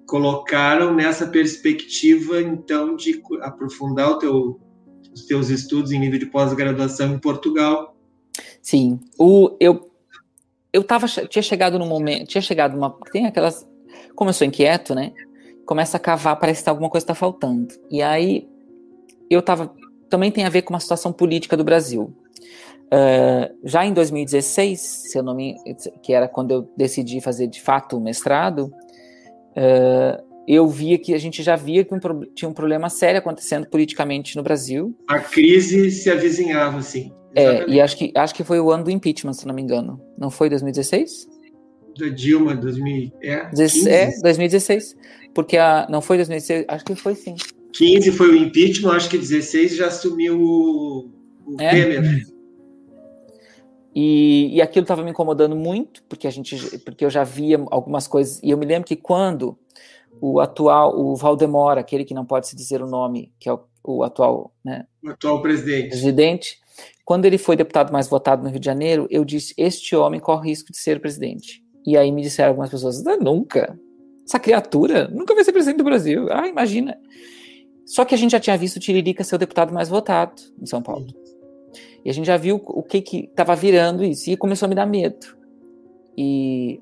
[0.06, 4.58] colocaram nessa perspectiva, então, de aprofundar teu,
[5.14, 7.94] os teus estudos em nível de pós-graduação em Portugal.
[8.62, 9.92] Sim, o, eu
[10.72, 13.68] eu tava, tinha chegado no momento, tinha chegado uma, tem aquelas,
[14.16, 15.12] como eu sou inquieto, né?
[15.68, 17.68] Começa a cavar, parece que alguma coisa está faltando.
[17.92, 18.48] E aí
[19.30, 19.72] eu tava.
[20.10, 22.16] Também tem a ver com uma situação política do Brasil.
[22.86, 25.56] Uh, já em 2016, se eu não me,
[26.02, 28.72] que era quando eu decidi fazer de fato o mestrado,
[29.52, 32.00] uh, eu via que a gente já via que um,
[32.34, 34.98] tinha um problema sério acontecendo politicamente no Brasil.
[35.10, 37.12] A crise se avizinhava, sim.
[37.36, 40.02] É, e acho que, acho que foi o ano do impeachment, se não me engano.
[40.18, 41.28] Não foi 2016?
[42.00, 43.50] Da Dilma, 2000, é,
[43.90, 44.96] é, 2016
[45.38, 47.36] porque a, não foi 2016, acho que foi sim.
[47.74, 51.12] 15 foi o impeachment, acho que 16 já assumiu o,
[51.46, 51.70] o é.
[51.70, 52.24] Temer.
[53.94, 58.08] E, e aquilo estava me incomodando muito, porque a gente, porque eu já via algumas
[58.08, 58.42] coisas.
[58.42, 59.56] E eu me lembro que quando
[60.20, 63.60] o atual, o Valdemar, aquele que não pode se dizer o nome, que é o,
[63.84, 64.88] o atual, né?
[65.06, 65.90] O atual presidente.
[65.90, 66.60] Presidente,
[67.06, 70.50] Quando ele foi deputado mais votado no Rio de Janeiro, eu disse: Este homem corre
[70.50, 71.64] risco de ser presidente.
[71.86, 73.80] E aí me disseram algumas pessoas: Nunca.
[74.28, 76.28] Essa criatura nunca vai ser presidente do Brasil.
[76.30, 76.98] Ah, imagina.
[77.86, 80.66] Só que a gente já tinha visto o Tiririca ser o deputado mais votado em
[80.66, 81.08] São Paulo.
[82.04, 84.30] E a gente já viu o que que estava virando isso.
[84.30, 85.26] E começou a me dar medo.
[86.18, 86.82] E,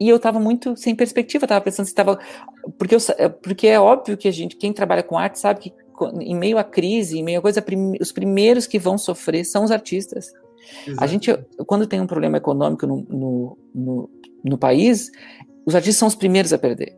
[0.00, 1.44] e eu estava muito sem perspectiva.
[1.44, 2.18] Estava pensando se estava.
[2.76, 2.96] Porque,
[3.42, 5.72] porque é óbvio que a gente, quem trabalha com arte, sabe que
[6.20, 7.64] em meio à crise, em meio a coisa,
[8.00, 10.32] os primeiros que vão sofrer são os artistas.
[10.86, 11.04] Exato.
[11.04, 14.10] A gente, quando tem um problema econômico no, no, no,
[14.44, 15.10] no, país,
[15.66, 16.96] os artistas são os primeiros a perder.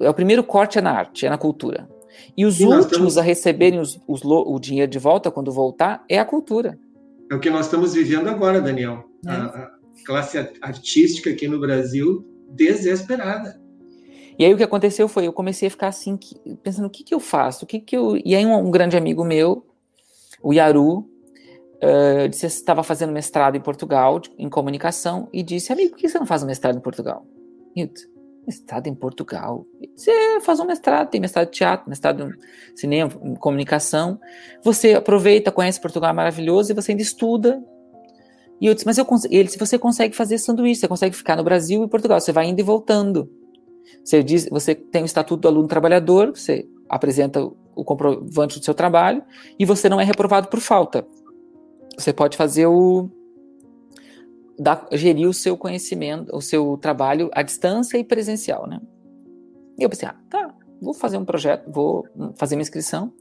[0.00, 1.88] É o primeiro corte é na arte, é na cultura.
[2.36, 3.18] E os últimos estamos...
[3.18, 6.78] a receberem os, os, o dinheiro de volta quando voltar é a cultura.
[7.30, 9.04] É o que nós estamos vivendo agora, Daniel.
[9.26, 9.30] É.
[9.30, 9.70] A, a
[10.04, 13.60] classe artística aqui no Brasil desesperada.
[14.38, 16.18] E aí o que aconteceu foi, eu comecei a ficar assim,
[16.62, 17.64] pensando, o que que eu faço?
[17.64, 18.16] O que que eu...
[18.22, 19.66] E aí um, um grande amigo meu,
[20.42, 25.98] o Yaru, uh, disse estava fazendo mestrado em Portugal, em comunicação, e disse, amigo, por
[25.98, 27.26] que você não faz um mestrado em Portugal?
[28.46, 29.66] Mestrado em Portugal?
[29.94, 34.20] Você faz um mestrado, tem mestrado de teatro, mestrado em cinema, em comunicação,
[34.62, 37.60] você aproveita, conhece Portugal, maravilhoso, e você ainda estuda,
[38.60, 41.44] e eu disse, mas eu, ele disse, você consegue fazer sanduíche, você consegue ficar no
[41.44, 43.30] Brasil e Portugal, você vai indo e voltando.
[44.02, 48.74] Você, diz, você tem o estatuto do aluno trabalhador, você apresenta o comprovante do seu
[48.74, 49.22] trabalho
[49.58, 51.06] e você não é reprovado por falta.
[51.98, 53.10] Você pode fazer o.
[54.58, 58.80] Dar, gerir o seu conhecimento, o seu trabalho à distância e presencial, né?
[59.78, 63.12] E eu pensei, ah, tá, vou fazer um projeto, vou fazer minha inscrição.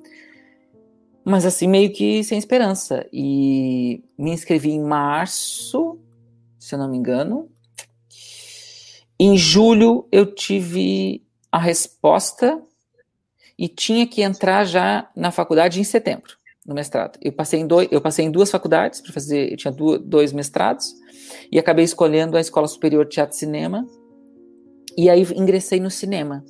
[1.24, 3.06] Mas assim, meio que sem esperança.
[3.12, 6.00] E me inscrevi em março,
[6.60, 7.50] se eu não me engano,
[9.20, 12.62] em julho eu tive a resposta
[13.58, 17.18] e tinha que entrar já na faculdade em setembro, no mestrado.
[17.22, 20.94] Eu passei em, dois, eu passei em duas faculdades para fazer, eu tinha dois mestrados
[21.56, 23.88] e acabei escolhendo a Escola Superior de Teatro e Cinema
[24.98, 26.44] e aí ingressei no cinema.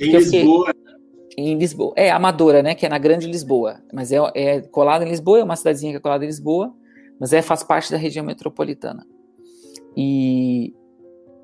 [0.00, 0.74] Em Lisboa?
[1.36, 1.92] em Lisboa.
[1.94, 5.44] É, Amadora, né, que é na Grande Lisboa, mas é, é colada em Lisboa, é
[5.44, 6.74] uma cidadezinha que é colada em Lisboa,
[7.20, 9.06] mas é, faz parte da região metropolitana.
[9.94, 10.72] E,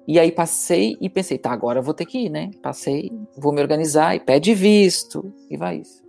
[0.08, 2.52] e aí passei e pensei, tá, agora eu vou ter que ir, né?
[2.62, 6.02] Passei, vou me organizar e pede visto e vai isso.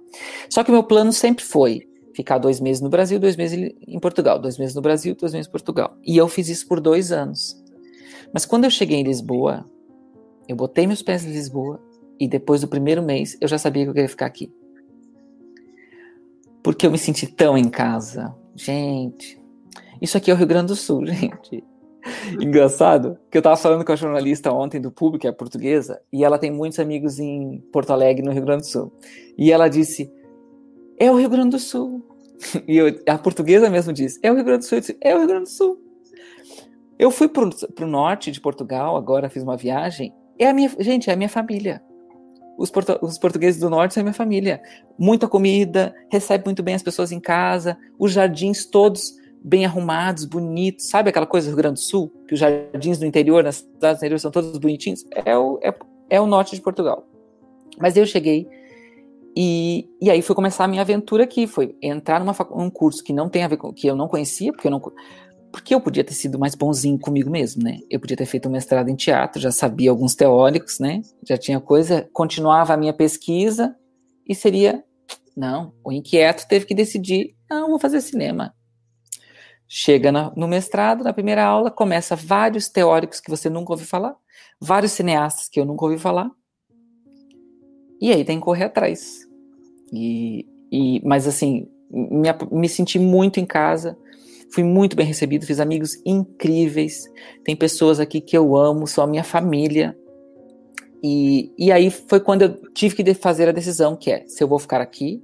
[0.49, 3.99] Só que o meu plano sempre foi ficar dois meses no Brasil, dois meses em
[3.99, 5.97] Portugal, dois meses no Brasil, dois meses em Portugal.
[6.03, 7.61] E eu fiz isso por dois anos.
[8.33, 9.65] Mas quando eu cheguei em Lisboa,
[10.47, 11.81] eu botei meus pés em Lisboa
[12.19, 14.51] e depois do primeiro mês eu já sabia que eu queria ficar aqui.
[16.63, 18.33] Porque eu me senti tão em casa.
[18.55, 19.37] Gente,
[20.01, 21.63] isso aqui é o Rio Grande do Sul, gente.
[22.39, 26.37] Engraçado, que eu tava falando com a jornalista ontem do público, é portuguesa, e ela
[26.37, 28.93] tem muitos amigos em Porto Alegre, no Rio Grande do Sul.
[29.37, 30.11] E ela disse:
[30.99, 32.03] É o Rio Grande do Sul.
[32.67, 34.77] E eu, a portuguesa mesmo disse: É o Rio Grande do Sul.
[34.77, 35.79] Eu disse, é o Rio Grande do Sul.
[36.97, 40.13] Eu fui pro, pro norte de Portugal, agora fiz uma viagem.
[40.37, 41.81] É a minha, gente, é a minha família.
[42.57, 44.61] Os, portu, os portugueses do norte são a minha família.
[44.97, 50.87] Muita comida, recebe muito bem as pessoas em casa, os jardins todos bem arrumados, bonitos,
[50.87, 53.99] sabe aquela coisa do Rio Grande do Sul, que os jardins do interior, nas cidades
[53.99, 55.05] do interior são todos bonitinhos?
[55.23, 55.73] É o, é,
[56.09, 57.07] é o norte de Portugal.
[57.79, 58.47] Mas eu cheguei
[59.35, 63.11] e, e aí foi começar a minha aventura aqui, foi entrar numa um curso que
[63.11, 64.81] não tem a ver com que eu não conhecia, porque eu não
[65.51, 67.79] porque eu podia ter sido mais bonzinho comigo mesmo, né?
[67.89, 71.01] Eu podia ter feito um mestrado em teatro, já sabia alguns teóricos, né?
[71.25, 73.73] Já tinha coisa, continuava a minha pesquisa
[74.27, 74.83] e seria
[75.35, 78.53] não, o inquieto teve que decidir, não, vou fazer cinema.
[79.67, 84.15] Chega no mestrado, na primeira aula, começa vários teóricos que você nunca ouviu falar,
[84.61, 86.29] vários cineastas que eu nunca ouvi falar,
[87.99, 89.24] e aí tem que correr atrás.
[89.91, 93.97] E, e, mas assim, me, me senti muito em casa,
[94.51, 97.05] fui muito bem recebido, fiz amigos incríveis,
[97.43, 99.97] tem pessoas aqui que eu amo, são a minha família.
[101.03, 104.47] E, e aí foi quando eu tive que fazer a decisão, que é, se eu
[104.47, 105.21] vou ficar aqui,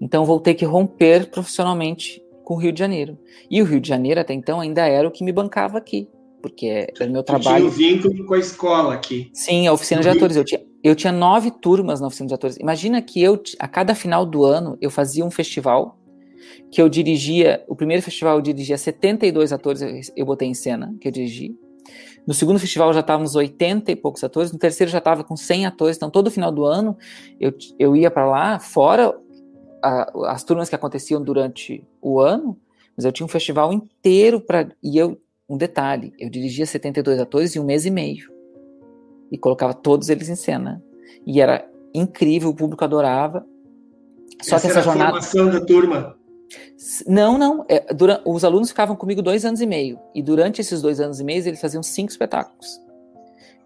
[0.00, 3.18] então vou ter que romper profissionalmente com o Rio de Janeiro.
[3.50, 6.08] E o Rio de Janeiro, até então, ainda era o que me bancava aqui,
[6.44, 6.66] porque
[7.00, 7.70] era o meu trabalho.
[7.70, 9.30] Tinha o vínculo com a escola aqui.
[9.32, 10.36] Sim, a oficina de atores.
[10.36, 12.58] Eu tinha, eu tinha nove turmas na oficina de atores.
[12.58, 15.98] Imagina que eu, a cada final do ano, eu fazia um festival
[16.70, 17.64] que eu dirigia.
[17.66, 21.56] O primeiro festival eu dirigia 72 atores, eu, eu botei em cena, que eu dirigi.
[22.26, 25.64] No segundo festival já estávamos 80 e poucos atores, no terceiro já estava com 100
[25.64, 26.94] atores, então todo final do ano
[27.40, 29.14] eu, eu ia para lá, fora
[29.82, 32.58] a, as turmas que aconteciam durante o ano,
[32.94, 34.68] mas eu tinha um festival inteiro para.
[34.82, 38.32] E eu, um detalhe, eu dirigia 72 atores em um mês e meio.
[39.30, 40.82] E colocava todos eles em cena.
[41.26, 43.46] E era incrível, o público adorava.
[44.42, 45.20] Só essa que essa jornada.
[45.20, 46.16] Formação da turma.
[47.06, 47.64] Não, não.
[47.68, 49.98] É, durante, os alunos ficavam comigo dois anos e meio.
[50.14, 52.80] E durante esses dois anos e meio, eles faziam cinco espetáculos.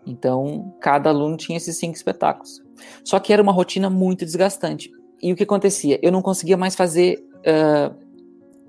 [0.06, 2.62] Então, cada aluno tinha esses cinco espetáculos.
[3.04, 4.90] Só que era uma rotina muito desgastante.
[5.20, 5.98] E o que acontecia?
[6.02, 7.24] Eu não conseguia mais fazer.
[7.38, 8.07] Uh,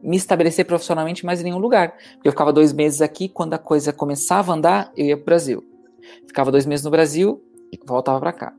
[0.01, 1.95] me estabelecer profissionalmente mais em nenhum lugar.
[2.23, 5.25] Eu ficava dois meses aqui, quando a coisa começava a andar, eu ia para o
[5.25, 5.63] Brasil.
[6.27, 8.53] Ficava dois meses no Brasil e voltava para cá.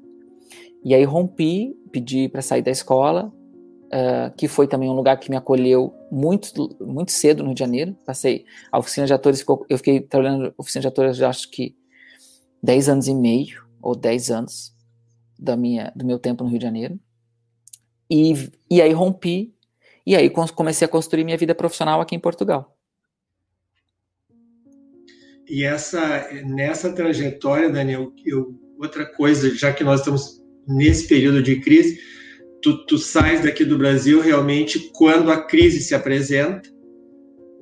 [0.85, 3.33] E aí rompi, pedi para sair da escola,
[3.87, 7.61] uh, que foi também um lugar que me acolheu muito, muito cedo no Rio de
[7.61, 7.97] Janeiro.
[8.07, 11.77] Passei a oficina de atores, eu fiquei trabalhando na oficina de atores, acho que
[12.63, 14.75] 10 anos e meio, ou 10 anos
[15.39, 16.99] da minha, do meu tempo no Rio de Janeiro.
[18.11, 19.55] E, e aí rompi,
[20.11, 22.77] e aí comecei a construir minha vida profissional aqui em Portugal.
[25.49, 31.61] E essa, nessa trajetória, Daniel, eu, outra coisa, já que nós estamos nesse período de
[31.61, 32.01] crise,
[32.61, 36.69] tu, tu sais daqui do Brasil realmente quando a crise se apresenta,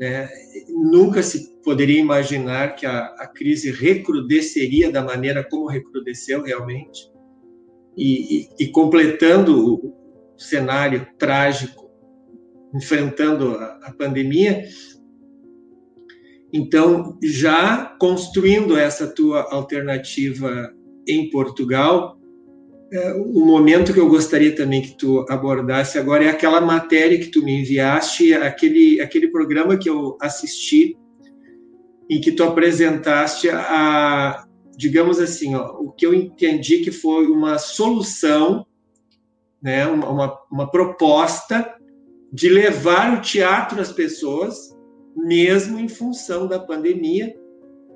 [0.01, 0.27] né?
[0.71, 7.13] Nunca se poderia imaginar que a, a crise recrudesceria da maneira como recrudesceu realmente.
[7.95, 9.95] E, e, e completando o
[10.39, 11.88] cenário trágico,
[12.75, 14.65] enfrentando a, a pandemia,
[16.53, 20.73] então, já construindo essa tua alternativa
[21.07, 22.19] em Portugal,
[22.91, 27.27] é, o momento que eu gostaria também que tu abordasse agora é aquela matéria que
[27.27, 30.97] tu me enviaste, aquele, aquele programa que eu assisti,
[32.09, 37.59] em que tu apresentaste a, digamos assim, ó, o que eu entendi que foi uma
[37.59, 38.67] solução,
[39.63, 41.78] né, uma, uma, uma proposta
[42.33, 44.77] de levar o teatro às pessoas,
[45.17, 47.35] mesmo em função da pandemia,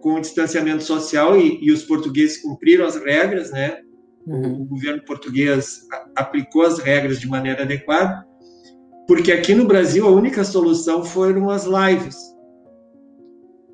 [0.01, 3.81] com o distanciamento social e, e os portugueses cumpriram as regras, né?
[4.27, 4.63] Uhum.
[4.63, 8.27] O governo português aplicou as regras de maneira adequada,
[9.07, 12.17] porque aqui no Brasil a única solução foram as lives.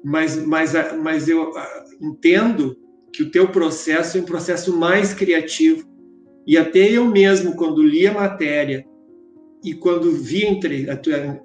[0.05, 1.53] Mas, mas, mas eu
[2.01, 2.77] entendo
[3.13, 5.87] que o teu processo é um processo mais criativo.
[6.47, 8.87] E até eu mesmo, quando li a matéria
[9.63, 10.47] e quando vi
[10.89, 11.41] a tua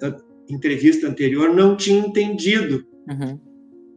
[0.48, 3.38] entrevista anterior, não tinha entendido uhum.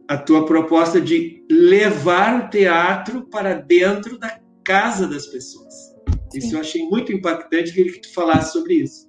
[0.08, 5.74] a tua proposta de levar o teatro para dentro da casa das pessoas.
[6.30, 6.38] Sim.
[6.38, 9.08] Isso eu achei muito impactante, queria que tu falasse sobre isso.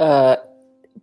[0.00, 0.48] ah,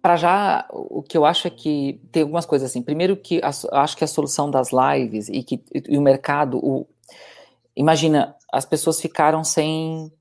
[0.02, 2.82] para já, o que eu acho é que tem algumas coisas assim.
[2.82, 6.88] Primeiro que a, acho que a solução das lives e que e o mercado, o,
[7.76, 10.12] imagina, as pessoas ficaram sem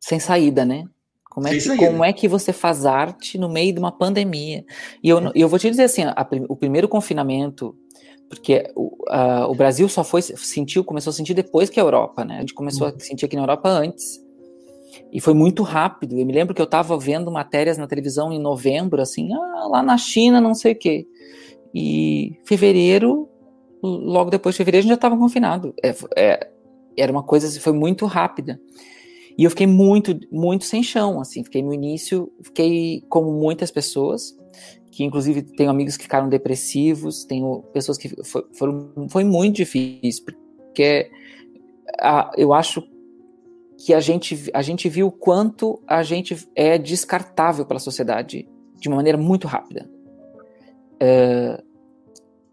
[0.00, 0.84] sem saída, né?
[1.36, 4.64] Como é, que, como é que você faz arte no meio de uma pandemia?
[5.04, 7.76] E eu, eu vou te dizer assim, a, o primeiro confinamento
[8.26, 8.96] porque o,
[9.50, 12.38] o Brasil só foi sentiu, começou a sentir depois que a Europa, né?
[12.38, 12.94] A gente começou uhum.
[12.96, 14.18] a sentir aqui na Europa antes.
[15.12, 16.18] E foi muito rápido.
[16.18, 19.82] Eu me lembro que eu estava vendo matérias na televisão em novembro, assim, ah, lá
[19.82, 21.06] na China, não sei o quê.
[21.74, 23.28] E fevereiro,
[23.82, 25.74] logo depois de fevereiro, a gente já estava confinado.
[25.84, 26.50] É, é,
[26.96, 28.58] era uma coisa, assim, foi muito rápida.
[29.38, 31.44] E eu fiquei muito, muito sem chão, assim.
[31.44, 34.36] Fiquei no início, fiquei como muitas pessoas,
[34.90, 38.44] que inclusive tenho amigos que ficaram depressivos, tenho pessoas que foi,
[39.10, 41.10] foi muito difícil, porque
[42.00, 42.82] a, eu acho
[43.78, 48.48] que a gente, a gente viu o quanto a gente é descartável pela sociedade
[48.80, 49.88] de uma maneira muito rápida.
[50.94, 51.62] Uh,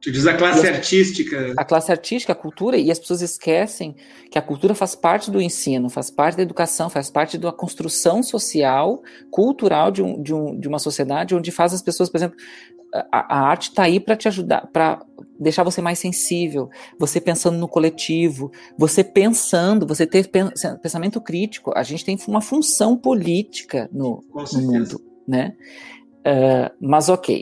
[0.03, 1.53] Tu diz a classe as, artística.
[1.55, 3.95] A classe artística, a cultura, e as pessoas esquecem
[4.29, 8.21] que a cultura faz parte do ensino, faz parte da educação, faz parte da construção
[8.21, 12.37] social, cultural de, um, de, um, de uma sociedade, onde faz as pessoas, por exemplo,
[12.93, 15.01] a, a arte está aí para te ajudar, para
[15.39, 20.29] deixar você mais sensível, você pensando no coletivo, você pensando, você ter
[20.81, 21.71] pensamento crítico.
[21.75, 24.21] A gente tem uma função política no,
[24.53, 25.55] no mundo, né?
[26.25, 27.41] Uh, mas ok,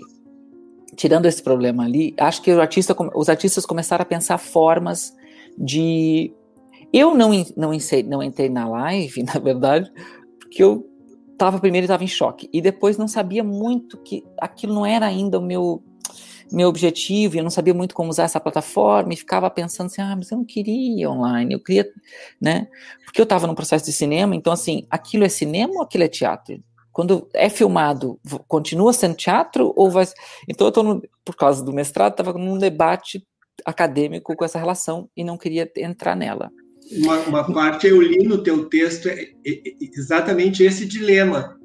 [1.01, 5.11] tirando esse problema ali, acho que artista, os artistas começaram a pensar formas
[5.57, 6.31] de.
[6.93, 7.71] Eu não, não,
[8.05, 9.91] não entrei na live, na verdade,
[10.37, 10.87] porque eu
[11.31, 15.39] estava primeiro estava em choque e depois não sabia muito que aquilo não era ainda
[15.39, 15.83] o meu
[16.51, 20.13] meu objetivo, eu não sabia muito como usar essa plataforma e ficava pensando assim, ah,
[20.17, 21.89] mas eu não queria online, eu queria,
[22.41, 22.67] né?
[23.05, 26.09] Porque eu estava num processo de cinema, então assim, aquilo é cinema ou aquilo é
[26.09, 26.61] teatro?
[26.91, 30.05] Quando é filmado, continua sendo teatro ou vai.
[30.47, 33.25] Então, eu por causa do mestrado, estava num debate
[33.65, 36.49] acadêmico com essa relação e não queria entrar nela.
[36.91, 41.57] Uma, uma parte eu li no teu texto é, é, é exatamente esse dilema,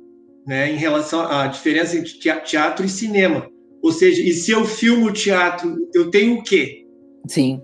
[0.47, 2.13] né, em relação à diferença entre
[2.45, 3.49] teatro e cinema.
[3.83, 6.85] Ou seja, e se eu filmo teatro, eu tenho o quê?
[7.27, 7.61] Sim.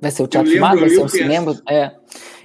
[0.00, 1.60] Vai ser o teatro filmado, vai ser o cinema.
[1.68, 1.92] É.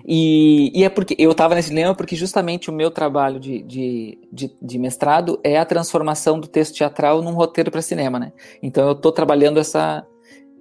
[0.06, 4.18] E, e, é porque eu estava nesse dilema porque justamente o meu trabalho de, de,
[4.32, 8.34] de, de, mestrado é a transformação do texto teatral num roteiro para cinema, né?
[8.62, 10.06] Então eu estou trabalhando essa,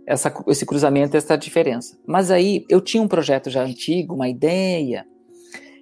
[0.07, 1.99] essa, esse cruzamento, essa diferença.
[2.07, 5.05] Mas aí eu tinha um projeto já antigo, uma ideia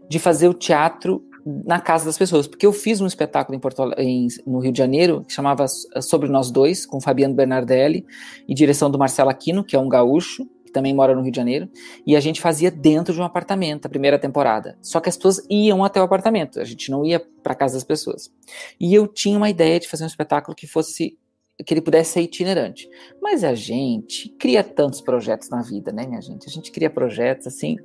[0.08, 3.92] de fazer o teatro na casa das pessoas, porque eu fiz um espetáculo em Porto,
[3.96, 5.66] em, no Rio de Janeiro que chamava
[6.00, 8.04] Sobre Nós Dois, com Fabiano Bernardelli
[8.48, 11.36] e direção do Marcelo Aquino, que é um gaúcho, que também mora no Rio de
[11.36, 11.68] Janeiro,
[12.06, 14.78] e a gente fazia dentro de um apartamento a primeira temporada.
[14.80, 17.84] Só que as pessoas iam até o apartamento, a gente não ia para casa das
[17.84, 18.32] pessoas.
[18.78, 21.18] E eu tinha uma ideia de fazer um espetáculo que fosse
[21.66, 22.88] que ele pudesse ser itinerante.
[23.20, 26.48] Mas a gente cria tantos projetos na vida, né, minha gente?
[26.48, 27.76] A gente cria projetos assim,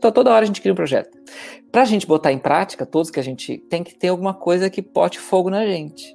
[0.00, 1.16] toda hora a gente cria um projeto.
[1.70, 4.68] Para a gente botar em prática, todos que a gente tem que ter alguma coisa
[4.68, 6.12] que pote fogo na gente.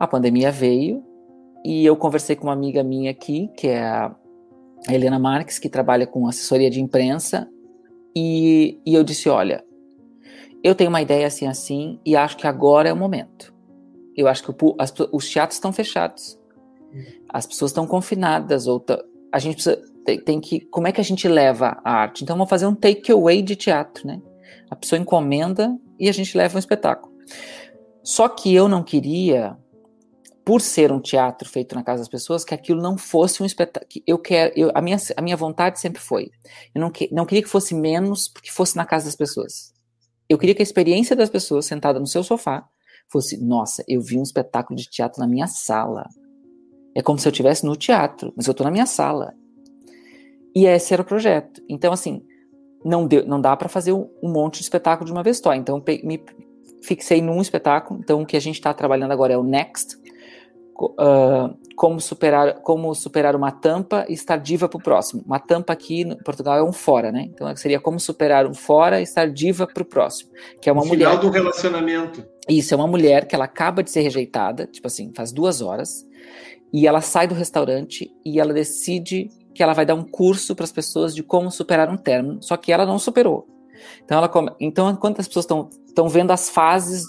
[0.00, 1.04] A pandemia veio
[1.64, 4.14] e eu conversei com uma amiga minha aqui, que é a
[4.88, 7.48] Helena Marques, que trabalha com assessoria de imprensa,
[8.14, 9.64] e, e eu disse: Olha,
[10.62, 13.54] eu tenho uma ideia assim, assim, e acho que agora é o momento.
[14.16, 16.38] Eu acho que o, as, os teatros estão fechados,
[17.28, 18.84] as pessoas estão confinadas, ou
[19.32, 20.60] a gente precisa tem, tem, que.
[20.60, 22.24] Como é que a gente leva a arte?
[22.24, 24.20] Então vamos fazer um takeaway de teatro, né?
[24.70, 27.12] A pessoa encomenda e a gente leva um espetáculo.
[28.02, 29.56] Só que eu não queria,
[30.44, 33.90] por ser um teatro feito na casa das pessoas, que aquilo não fosse um espetáculo.
[34.06, 36.30] Eu quero, eu, a, minha, a minha vontade sempre foi.
[36.74, 39.72] Eu não, que, não queria que fosse menos porque fosse na casa das pessoas.
[40.28, 42.66] Eu queria que a experiência das pessoas sentada no seu sofá
[43.08, 46.08] fosse: nossa, eu vi um espetáculo de teatro na minha sala.
[46.94, 49.34] É como se eu estivesse no teatro, mas eu estou na minha sala.
[50.54, 51.62] E esse era o projeto.
[51.68, 52.22] Então, assim,
[52.84, 55.54] não, deu, não dá para fazer um, um, monte de espetáculo de uma vez só.
[55.54, 56.22] Então, me
[56.82, 58.00] fixei num espetáculo.
[58.00, 59.96] Então, o que a gente está trabalhando agora é o Next.
[60.74, 65.22] Uh, como superar como superar uma tampa e estar diva para o próximo.
[65.26, 67.28] Uma tampa aqui no Portugal é um fora, né?
[67.28, 70.82] Então seria como superar um fora e estar diva para o próximo, que é uma
[70.82, 71.10] o mulher.
[71.10, 72.24] Final do relacionamento.
[72.48, 76.06] Isso é uma mulher que ela acaba de ser rejeitada, tipo assim, faz duas horas,
[76.72, 80.64] e ela sai do restaurante e ela decide que ela vai dar um curso para
[80.64, 83.46] as pessoas de como superar um término, só que ela não superou.
[84.04, 84.50] Então, ela come...
[84.58, 85.46] então enquanto as pessoas
[85.86, 87.04] estão vendo as fases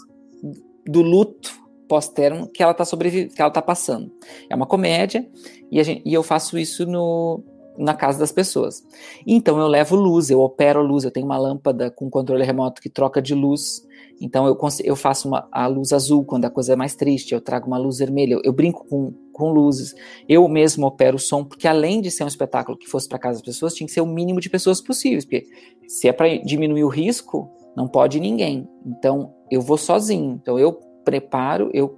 [0.86, 4.12] do luto pós-término que ela está sobrevivendo, que ela está passando.
[4.50, 5.28] É uma comédia
[5.72, 7.44] e, gente, e eu faço isso no,
[7.78, 8.84] na casa das pessoas.
[9.26, 12.90] Então eu levo luz, eu opero luz, eu tenho uma lâmpada com controle remoto que
[12.90, 13.86] troca de luz.
[14.22, 17.42] Então eu, eu faço uma, a luz azul quando a coisa é mais triste, eu
[17.42, 19.94] trago uma luz vermelha, eu, eu brinco com, com luzes.
[20.30, 23.40] Eu mesmo opero o som, porque além de ser um espetáculo que fosse para casa
[23.40, 25.46] das pessoas, tinha que ser o mínimo de pessoas possíveis, porque
[25.88, 28.68] se é para diminuir o risco, não pode ninguém.
[28.86, 30.40] Então eu vou sozinho.
[30.42, 31.98] Então eu preparo, eu,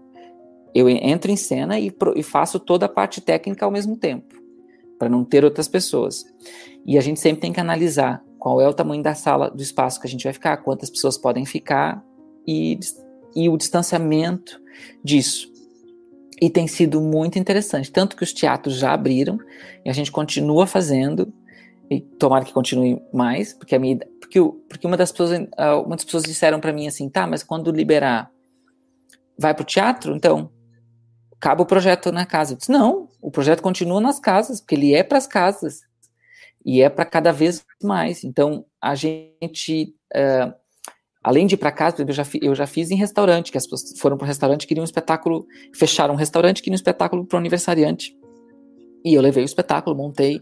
[0.74, 4.36] eu entro em cena e, e faço toda a parte técnica ao mesmo tempo,
[4.98, 6.26] para não ter outras pessoas.
[6.86, 10.00] E a gente sempre tem que analisar qual é o tamanho da sala, do espaço
[10.00, 12.04] que a gente vai ficar, quantas pessoas podem ficar
[12.48, 12.80] e,
[13.36, 14.62] e o distanciamento
[15.04, 15.52] disso.
[16.42, 19.40] E tem sido muito interessante, tanto que os teatros já abriram
[19.84, 21.34] e a gente continua fazendo
[21.90, 26.04] e tomara que continue mais, porque a minha porque, porque uma das pessoas ah, muitas
[26.04, 28.30] pessoas disseram para mim assim, tá, mas quando liberar
[29.38, 30.52] vai para o teatro, então
[31.34, 32.54] acaba o projeto na casa.
[32.54, 35.82] Eu disse, não, o projeto continua nas casas, porque ele é para as casas
[36.66, 38.24] e é para cada vez mais.
[38.24, 40.54] Então a gente uh,
[41.26, 44.00] Além de ir para casa, eu já, eu já fiz em restaurante, que as pessoas
[44.00, 47.40] foram para um restaurante, queriam um espetáculo, fecharam um restaurante, queriam um espetáculo para o
[47.40, 48.16] aniversariante.
[49.04, 50.40] E eu levei o espetáculo, montei,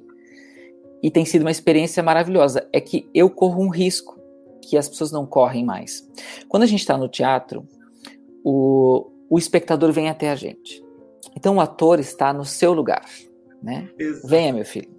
[1.01, 2.67] e tem sido uma experiência maravilhosa.
[2.73, 4.19] É que eu corro um risco
[4.61, 6.05] que as pessoas não correm mais.
[6.49, 7.65] Quando a gente está no teatro,
[8.43, 10.83] o, o espectador vem até a gente.
[11.35, 13.05] Então o ator está no seu lugar,
[13.61, 13.89] né?
[14.25, 14.91] Venha, meu filho.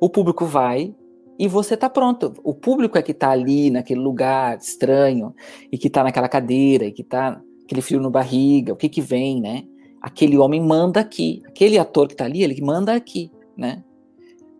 [0.00, 0.94] O público vai,
[1.38, 2.34] e você está pronto.
[2.44, 5.34] O público é que está ali naquele lugar estranho
[5.70, 9.00] e que está naquela cadeira e que está aquele frio no barriga, o que que
[9.00, 9.64] vem, né?
[10.00, 13.82] Aquele homem manda aqui, aquele ator que está ali, ele manda aqui, né?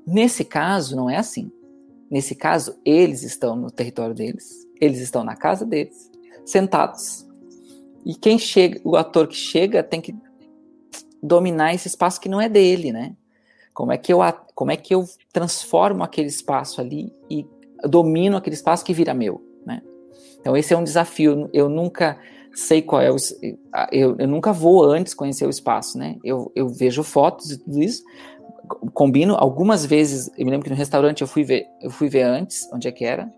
[0.07, 1.51] Nesse caso não é assim.
[2.11, 6.11] Nesse caso eles estão no território deles, eles estão na casa deles,
[6.45, 7.27] sentados.
[8.05, 10.15] E quem chega, o ator que chega tem que
[11.23, 13.15] dominar esse espaço que não é dele, né?
[13.73, 14.19] Como é que eu,
[14.55, 17.47] como é que eu transformo aquele espaço ali e
[17.89, 19.83] domino aquele espaço que vira meu, né?
[20.41, 21.49] Então esse é um desafio.
[21.53, 22.19] Eu nunca
[22.55, 23.17] sei qual é o,
[23.91, 26.17] eu, eu nunca vou antes conhecer o espaço, né?
[26.25, 28.03] Eu, eu vejo fotos e tudo isso,
[28.93, 30.31] combino algumas vezes.
[30.37, 32.93] Eu me lembro que no restaurante eu fui ver, eu fui ver antes onde é
[32.93, 33.33] que era,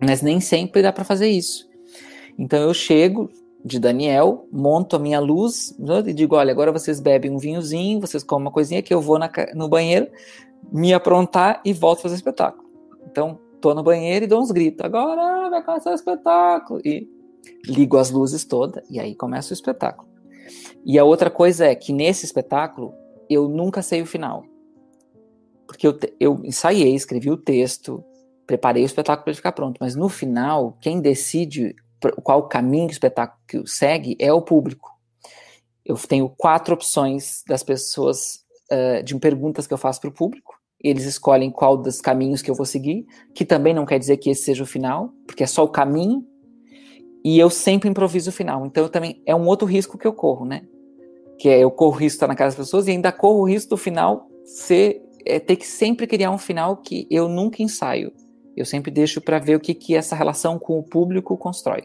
[0.00, 1.68] mas nem sempre dá para fazer isso.
[2.38, 3.30] Então eu chego,
[3.64, 8.22] de Daniel, monto a minha luz e digo: olha, agora vocês bebem um vinhozinho, vocês
[8.22, 10.08] comem uma coisinha que eu vou na, no banheiro
[10.72, 12.68] me aprontar e volto fazer espetáculo.
[13.10, 14.84] Então, tô no banheiro e dou uns gritos.
[14.84, 16.80] Agora vai começar o espetáculo.
[16.84, 17.08] E
[17.66, 20.08] ligo as luzes todas e aí começa o espetáculo.
[20.84, 22.92] E a outra coisa é que nesse espetáculo
[23.28, 24.44] eu nunca sei o final.
[25.66, 28.02] Porque eu, eu ensaiei, escrevi o texto,
[28.46, 31.74] preparei o espetáculo para ele ficar pronto, mas no final, quem decide
[32.22, 34.90] qual caminho o espetáculo segue é o público.
[35.84, 40.54] Eu tenho quatro opções das pessoas, uh, de perguntas que eu faço para o público.
[40.82, 44.30] Eles escolhem qual dos caminhos que eu vou seguir, que também não quer dizer que
[44.30, 46.24] esse seja o final, porque é só o caminho.
[47.22, 48.64] E eu sempre improviso o final.
[48.64, 50.62] Então, também é um outro risco que eu corro, né?
[51.38, 53.40] Que é eu corro o risco de estar na casa das pessoas e ainda corro
[53.40, 57.62] o risco do final ser é, ter que sempre criar um final que eu nunca
[57.62, 58.12] ensaio.
[58.56, 61.84] Eu sempre deixo para ver o que, que essa relação com o público constrói.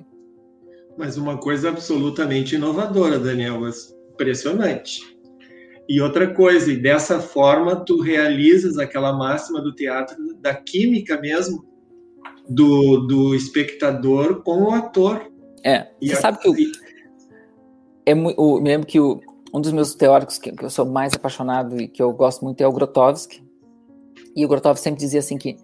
[0.98, 3.62] Mas uma coisa absolutamente inovadora, Daniel,
[4.12, 5.02] impressionante.
[5.88, 11.64] E outra coisa, e dessa forma tu realizas aquela máxima do teatro, da química mesmo,
[12.50, 15.32] do, do espectador com o ator.
[15.64, 16.56] É, e você a, sabe que o,
[18.06, 19.20] é, o, me lembro que o,
[19.54, 22.62] um dos meus teóricos que, que, eu sou mais apaixonado e que eu gosto muito
[22.62, 23.44] é o Grotowski.
[24.36, 25.58] E o Grotowski sempre dizia assim que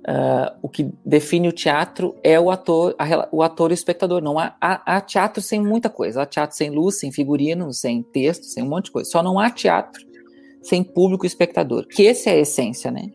[0.00, 4.22] Uh, o que define o teatro é o ator, a, o ator e o espectador.
[4.22, 6.22] Não há, há, há, teatro sem muita coisa.
[6.22, 9.10] Há teatro sem luz, sem figurino, sem texto, sem um monte de coisa.
[9.10, 10.02] Só não há teatro
[10.62, 11.86] sem público e espectador.
[11.86, 13.10] Que essa é a essência, né?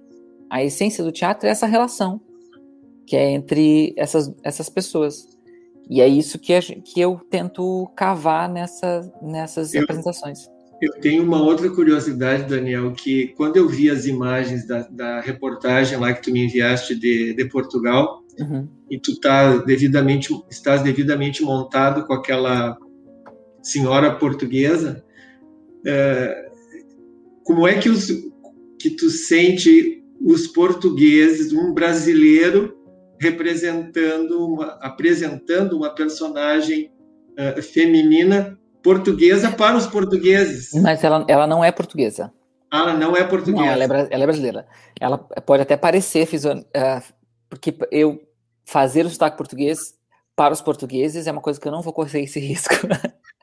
[0.50, 2.22] A essência do teatro é essa relação
[3.06, 5.28] que é entre essas, essas pessoas.
[5.90, 10.50] E é isso que, a, que eu tento cavar nessa, nessas eu, apresentações.
[10.82, 15.98] Eu tenho uma outra curiosidade, Daniel, que quando eu vi as imagens da, da reportagem
[15.98, 18.68] lá que tu me enviaste de, de Portugal, uhum.
[18.90, 22.78] e tu tá devidamente, estás devidamente montado com aquela
[23.62, 25.04] senhora portuguesa,
[25.86, 26.50] é,
[27.44, 28.08] como é que, os,
[28.80, 32.76] que tu sente os portugueses, um brasileiro
[33.20, 36.92] representando, uma, apresentando uma personagem
[37.40, 40.72] uh, feminina portuguesa para os portugueses.
[40.80, 42.32] Mas ela, ela não é portuguesa.
[42.72, 43.66] Ela não é portuguesa.
[43.66, 44.68] Não, ela é, ela é brasileira.
[45.02, 47.14] Ela pode até parecer, uh,
[47.50, 48.22] porque eu
[48.64, 49.96] fazer o sotaque português
[50.36, 52.76] para os portugueses é uma coisa que eu não vou correr esse risco.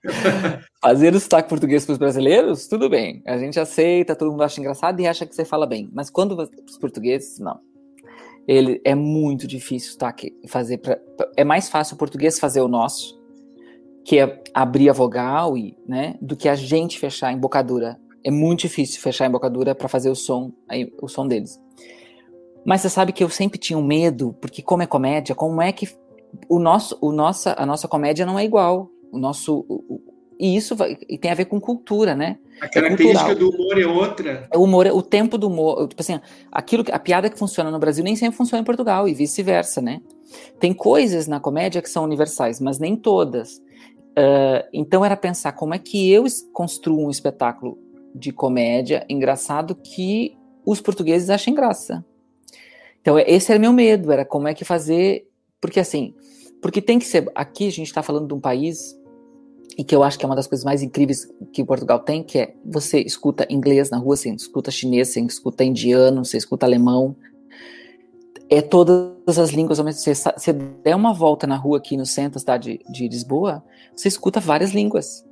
[0.80, 3.20] fazer o sotaque português para os brasileiros, tudo bem.
[3.26, 5.90] A gente aceita, todo mundo acha engraçado e acha que você fala bem.
[5.92, 7.58] Mas quando os portugueses, não.
[8.46, 10.78] Ele é muito difícil o sotaque fazer.
[10.78, 11.00] Pra,
[11.36, 13.21] é mais fácil o português fazer o nosso
[14.04, 17.98] que é abrir a vogal e, né, do que a gente fechar a embocadura.
[18.24, 21.60] É muito difícil fechar a embocadura para fazer o som, aí, o som deles.
[22.64, 25.72] Mas você sabe que eu sempre tinha um medo, porque como é comédia, como é
[25.72, 25.88] que
[26.48, 28.88] o nosso, o nossa, a nossa comédia não é igual.
[29.10, 30.00] O nosso o,
[30.42, 32.36] e isso vai, e tem a ver com cultura, né?
[32.60, 34.48] A característica é do humor é outra.
[34.52, 36.18] O humor, o tempo do humor, tipo assim,
[36.50, 40.00] aquilo, a piada que funciona no Brasil nem sempre funciona em Portugal e vice-versa, né?
[40.58, 43.58] Tem coisas na comédia que são universais, mas nem todas.
[44.12, 47.78] Uh, então era pensar como é que eu construo um espetáculo
[48.14, 52.04] de comédia engraçado que os portugueses achem graça.
[53.00, 55.26] Então esse era meu medo, era como é que fazer,
[55.60, 56.14] porque assim,
[56.60, 58.96] porque tem que ser, aqui a gente está falando de um país
[59.76, 62.38] e que eu acho que é uma das coisas mais incríveis que Portugal tem, que
[62.38, 67.16] é você escuta inglês na rua, você escuta chinês, você escuta indiano, você escuta alemão,
[68.48, 70.16] é todas as línguas ao mesmo tempo.
[70.16, 73.62] Se você der uma volta na rua aqui no centro da cidade de Lisboa,
[73.96, 75.24] você escuta várias línguas.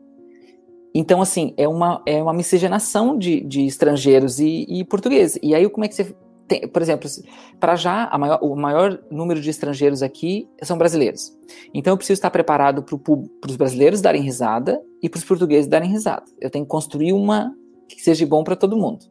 [0.95, 5.39] Então, assim, é uma, é uma miscigenação de, de estrangeiros e, e portugueses.
[5.43, 6.15] E aí, como é que você
[6.49, 7.09] tem, por exemplo,
[7.61, 11.33] para já, maior, o maior número de estrangeiros aqui são brasileiros.
[11.73, 15.89] Então, eu preciso estar preparado para os brasileiros darem risada e para os portugueses darem
[15.89, 16.25] risada.
[16.41, 17.55] Eu tenho que construir uma
[17.89, 19.05] que seja bom para todo mundo.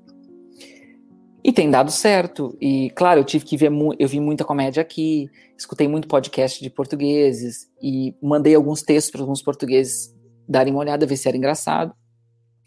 [1.43, 2.57] E tem dado certo.
[2.59, 6.69] E, claro, eu tive que ver, eu vi muita comédia aqui, escutei muito podcast de
[6.69, 10.13] portugueses e mandei alguns textos para alguns portugueses
[10.47, 11.93] darem uma olhada, ver se era engraçado.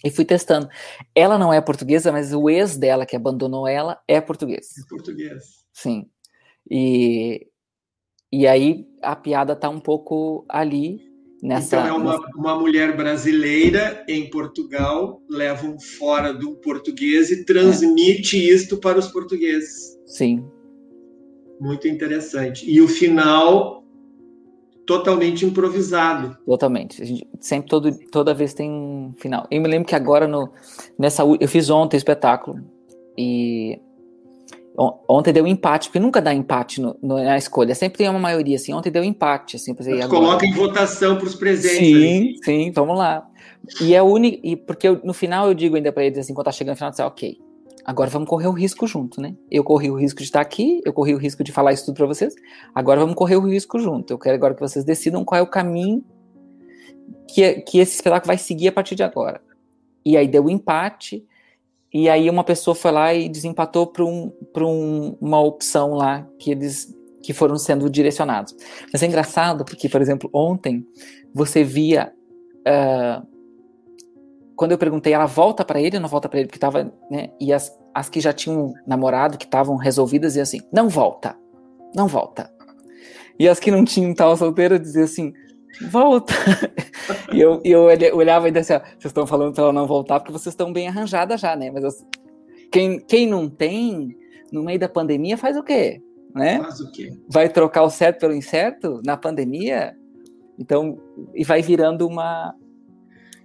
[0.05, 0.69] E fui testando.
[1.15, 4.79] Ela não é portuguesa, mas o ex dela, que abandonou ela, é português.
[4.79, 5.65] É português.
[5.73, 6.07] Sim.
[6.69, 7.47] E,
[8.33, 11.12] e aí a piada tá um pouco ali
[11.43, 12.37] Nessa, então é uma, nessa...
[12.37, 18.55] uma mulher brasileira em Portugal, leva um fora um português e transmite é.
[18.55, 19.99] isto para os portugueses.
[20.07, 20.45] Sim.
[21.61, 22.65] Muito interessante.
[22.71, 23.83] E o final
[24.87, 26.37] totalmente improvisado.
[26.47, 27.03] Totalmente.
[27.03, 29.47] A gente sempre todo, toda vez tem um final.
[29.51, 30.49] Eu me lembro que agora no
[30.97, 32.61] nessa eu fiz ontem espetáculo
[33.19, 33.81] e
[34.77, 38.57] Ontem deu empate, porque nunca dá empate no, no, na escolha, sempre tem uma maioria,
[38.57, 40.09] assim, ontem deu empate, assim, pra agora...
[40.09, 41.77] Coloca em votação para os presentes.
[41.77, 42.39] Sim, ali.
[42.43, 43.27] sim, vamos lá.
[43.83, 46.47] E é único, e porque eu, no final eu digo ainda para eles, assim, quando
[46.47, 47.39] tá chegando no final, eu ok,
[47.85, 49.35] agora vamos correr o risco junto, né?
[49.51, 51.97] Eu corri o risco de estar aqui, eu corri o risco de falar isso tudo
[51.97, 52.35] para vocês,
[52.75, 54.11] agora vamos correr o risco junto.
[54.11, 56.03] Eu quero agora que vocês decidam qual é o caminho
[57.29, 59.41] que, que esse espetáculo vai seguir a partir de agora.
[60.05, 61.25] E aí deu empate,
[61.93, 66.51] e aí uma pessoa foi lá e desempatou para um, um, uma opção lá que
[66.51, 68.55] eles que foram sendo direcionados.
[68.93, 70.85] Mas é engraçado porque, por exemplo, ontem
[71.33, 72.13] você via
[72.67, 73.25] uh,
[74.63, 76.47] quando eu perguntei, ela volta para ele ou não volta para ele?
[76.47, 77.31] Porque tava, né?
[77.41, 81.37] E as, as que já tinham namorado, que estavam resolvidas, diziam assim: não volta,
[81.95, 82.49] não volta.
[83.39, 85.33] E as que não tinham, tal solteira, diziam assim:
[85.91, 86.33] volta.
[87.33, 87.83] e eu, eu
[88.17, 90.89] olhava e disse: assim, vocês estão falando para ela não voltar porque vocês estão bem
[90.89, 91.71] arranjadas já, né?
[91.71, 91.91] Mas eu,
[92.71, 94.17] quem, quem não tem,
[94.53, 96.03] no meio da pandemia, faz o quê?
[96.35, 96.59] Né?
[96.59, 97.13] Faz o quê?
[97.29, 99.95] Vai trocar o certo pelo incerto na pandemia?
[100.59, 100.99] Então,
[101.35, 102.55] e vai virando uma,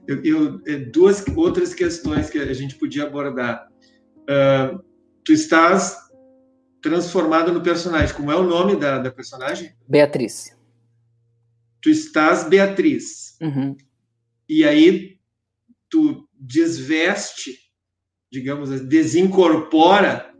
[0.07, 3.67] eu, eu, é, duas outras questões que a gente podia abordar.
[4.21, 4.81] Uh,
[5.23, 5.97] tu estás
[6.81, 8.15] transformada no personagem.
[8.15, 9.73] Como é o nome da, da personagem?
[9.87, 10.56] Beatriz.
[11.81, 13.37] Tu estás Beatriz.
[13.41, 13.75] Uhum.
[14.49, 15.17] E aí
[15.89, 17.57] tu desveste,
[18.31, 20.33] digamos, desincorpora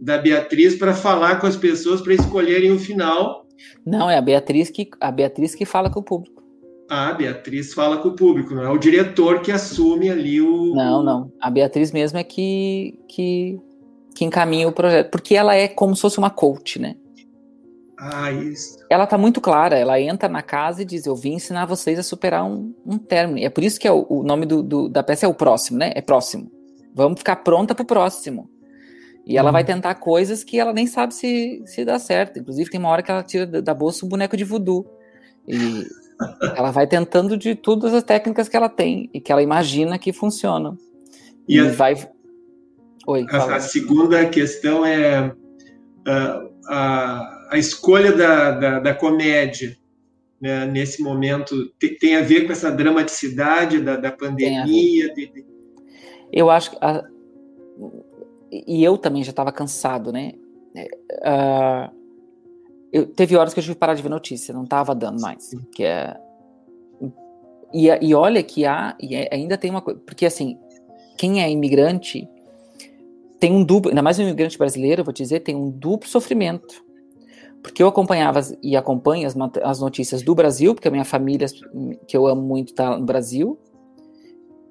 [0.00, 3.46] da Beatriz para falar com as pessoas para escolherem o final.
[3.84, 6.38] Não, é a Beatriz que a Beatriz que fala com o público
[6.88, 10.74] a Beatriz fala com o público, não é o diretor que assume ali o.
[10.74, 11.30] Não, não.
[11.40, 13.60] A Beatriz mesmo é que, que,
[14.14, 15.10] que encaminha o projeto.
[15.10, 16.96] Porque ela é como se fosse uma coach, né?
[17.98, 18.78] Ah, isso.
[18.88, 22.02] Ela tá muito clara, ela entra na casa e diz: Eu vim ensinar vocês a
[22.02, 23.38] superar um, um término.
[23.38, 25.34] E é por isso que é o, o nome do, do, da peça é o
[25.34, 25.92] próximo, né?
[25.94, 26.50] É próximo.
[26.94, 28.48] Vamos ficar pronta pro próximo.
[29.26, 29.66] E ela vai uhum.
[29.66, 32.38] tentar coisas que ela nem sabe se, se dá certo.
[32.38, 34.86] Inclusive, tem uma hora que ela tira da bolsa um boneco de voodoo.
[35.46, 35.84] E
[36.56, 40.12] ela vai tentando de todas as técnicas que ela tem e que ela imagina que
[40.12, 40.78] funcionam.
[41.46, 41.94] E, e a, vai.
[43.06, 45.32] Oi, a, a, segunda questão é
[46.06, 49.76] a, a, a escolha da, da, da comédia.
[50.40, 55.12] Né, nesse momento tem, tem, a ver com essa dramaticidade da, da pandemia.
[55.12, 55.44] De, de...
[56.32, 56.76] Eu acho que
[58.50, 60.32] e eu também já estava cansado, né?
[60.76, 61.92] Uh,
[62.92, 65.50] eu, teve horas que eu tive que parar de ver notícia, não tava dando mais.
[65.74, 66.16] Que é,
[67.72, 70.58] e, e olha que há, e é, ainda tem uma coisa, porque assim,
[71.16, 72.28] quem é imigrante
[73.38, 76.82] tem um duplo, ainda mais um imigrante brasileiro, vou te dizer, tem um duplo sofrimento.
[77.62, 81.46] Porque eu acompanhava e acompanho as, as notícias do Brasil, porque a minha família,
[82.06, 83.58] que eu amo muito, tá no Brasil,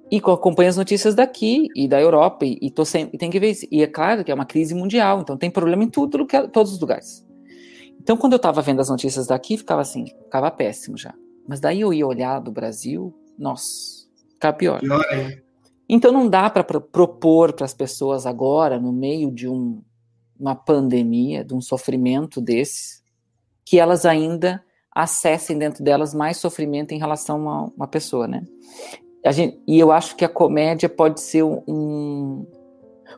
[0.10, 3.40] e acompanho as notícias daqui e da Europa, e, e tô sempre, e tem que
[3.40, 3.68] ver isso.
[3.70, 6.80] E é claro que é uma crise mundial, então tem problema em tudo, todos os
[6.80, 7.26] lugares.
[8.00, 11.14] Então, quando eu estava vendo as notícias daqui, ficava assim, ficava péssimo já.
[11.46, 14.80] Mas daí eu ia olhar do Brasil, nossa, ficava pior.
[14.80, 15.02] pior
[15.90, 19.82] então, não dá para propor para as pessoas agora, no meio de um,
[20.40, 23.02] uma pandemia, de um sofrimento desse,
[23.66, 28.44] que elas ainda acessem dentro delas mais sofrimento em relação a uma pessoa, né?
[29.30, 32.46] Gente, e eu acho que a comédia pode ser um,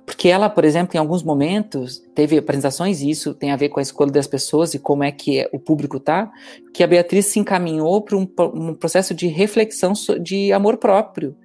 [0.05, 3.79] porque ela, por exemplo, em alguns momentos, teve apresentações, e isso tem a ver com
[3.79, 6.31] a escolha das pessoas e como é que o público tá,
[6.73, 11.35] que a Beatriz se encaminhou para um, um, processo de reflexão de amor próprio,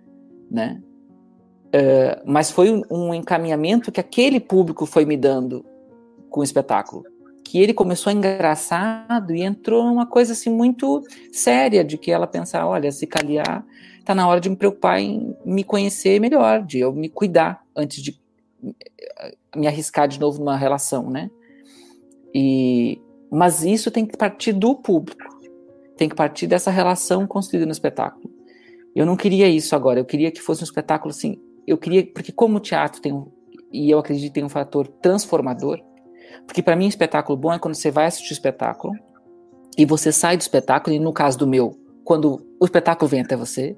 [0.51, 0.81] né?
[1.75, 5.67] Uh, mas foi um, encaminhamento que aquele público foi me dando
[6.31, 7.03] com o espetáculo
[7.45, 12.67] que ele começou engraçado e entrou numa coisa assim muito séria de que ela pensar,
[12.67, 13.65] olha, se caliar,
[14.05, 18.03] tá na hora de me preocupar em me conhecer melhor, de eu me cuidar antes
[18.03, 18.19] de
[19.55, 21.31] me arriscar de novo numa relação, né?
[22.35, 23.01] E,
[23.31, 25.23] mas isso tem que partir do público,
[25.97, 28.33] tem que partir dessa relação construída no espetáculo.
[28.97, 32.33] Eu não queria isso agora, eu queria que fosse um espetáculo assim, eu queria, porque
[32.33, 33.31] como o teatro tem um,
[33.73, 35.81] e eu acredito tem um fator transformador,
[36.47, 38.93] porque para mim espetáculo bom é quando você vai assistir o espetáculo
[39.77, 43.37] e você sai do espetáculo, e no caso do meu, quando o espetáculo vem até
[43.37, 43.77] você,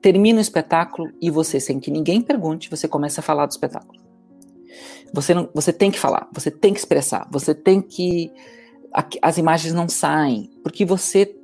[0.00, 3.98] termina o espetáculo e você, sem que ninguém pergunte, você começa a falar do espetáculo.
[5.12, 8.30] Você, não, você tem que falar, você tem que expressar, você tem que.
[9.22, 11.34] As imagens não saem, porque você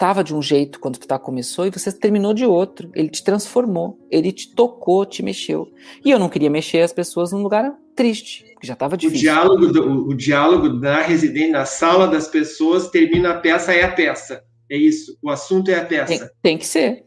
[0.00, 2.90] estava de um jeito quando o espetáculo começou e você terminou de outro.
[2.94, 5.70] Ele te transformou, ele te tocou, te mexeu.
[6.02, 9.30] E eu não queria mexer as pessoas num lugar triste, que já estava difícil.
[9.30, 13.84] O diálogo, do, o, diálogo da residência, na sala das pessoas, termina a peça, é
[13.84, 14.42] a peça.
[14.70, 15.18] É isso.
[15.22, 16.18] O assunto é a peça.
[16.18, 17.04] Tem, tem que ser.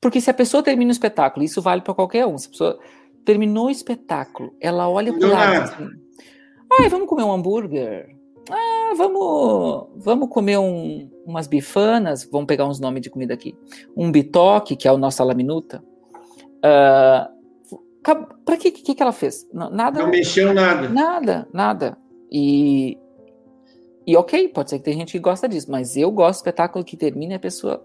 [0.00, 2.38] Porque se a pessoa termina o espetáculo, isso vale para qualquer um.
[2.38, 2.78] Se a pessoa
[3.22, 5.88] terminou o espetáculo, ela olha para o lado assim,
[6.80, 8.15] ai, vamos comer um hambúrguer?
[8.50, 13.56] Ah, vamos, vamos comer um, umas bifanas, vamos pegar uns nomes de comida aqui.
[13.96, 15.82] Um bitoque, que é o nosso laminuta.
[16.58, 19.46] Uh, Para que, que que ela fez?
[19.52, 20.00] Nada.
[20.00, 20.88] Não mexeu nada.
[20.88, 21.98] Nada, nada.
[22.30, 22.98] E
[24.06, 26.84] e ok, pode ser que tem gente que gosta disso, mas eu gosto de espetáculo
[26.84, 27.82] que termina e a pessoa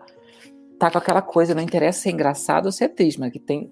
[0.78, 3.40] tá com aquela coisa, não interessa se é engraçado ou se é triste, mas que
[3.40, 3.72] tem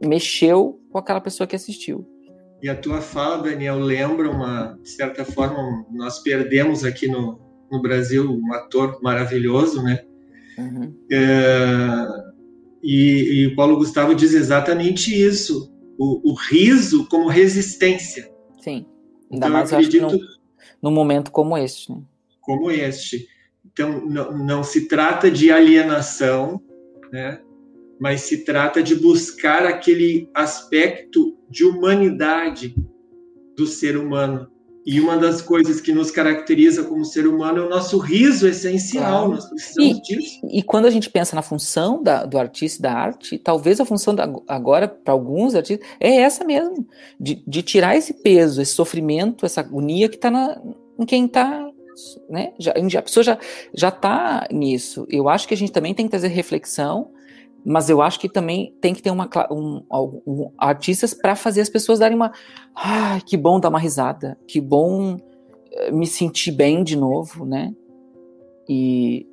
[0.00, 2.06] mexeu com aquela pessoa que assistiu.
[2.62, 7.40] E a tua fala, Daniel, lembra uma, de certa forma, nós perdemos aqui no,
[7.70, 10.04] no Brasil um ator maravilhoso, né?
[10.58, 10.94] Uhum.
[11.10, 12.06] É,
[12.82, 18.30] e, e o Paulo Gustavo diz exatamente isso: o, o riso como resistência.
[18.60, 18.86] Sim.
[19.30, 20.18] Ainda então, mais eu acredito, num,
[20.82, 21.92] num momento como este.
[21.92, 22.02] Né?
[22.40, 23.26] Como este.
[23.64, 26.60] Então, não, não se trata de alienação,
[27.12, 27.40] né?
[28.00, 32.74] Mas se trata de buscar aquele aspecto de humanidade
[33.54, 34.48] do ser humano.
[34.86, 39.26] E uma das coisas que nos caracteriza como ser humano é o nosso riso essencial.
[39.26, 39.30] Claro.
[39.32, 40.40] Nós precisamos e, disso.
[40.50, 44.14] E quando a gente pensa na função da, do artista da arte, talvez a função
[44.14, 46.86] da, agora, para alguns artistas, é essa mesmo:
[47.20, 50.58] de, de, tirar esse peso, esse sofrimento, essa agonia que está
[50.98, 51.68] em quem está.
[52.30, 52.54] Né?
[52.58, 53.38] Já, a pessoa
[53.74, 55.06] já está nisso.
[55.10, 57.10] Eu acho que a gente também tem que trazer reflexão
[57.64, 61.68] mas eu acho que também tem que ter uma, um, um, artistas para fazer as
[61.68, 62.32] pessoas darem uma.
[62.74, 65.16] Ah, que bom dar uma risada, que bom
[65.72, 67.74] eh, me sentir bem de novo, né?
[68.68, 69.26] E,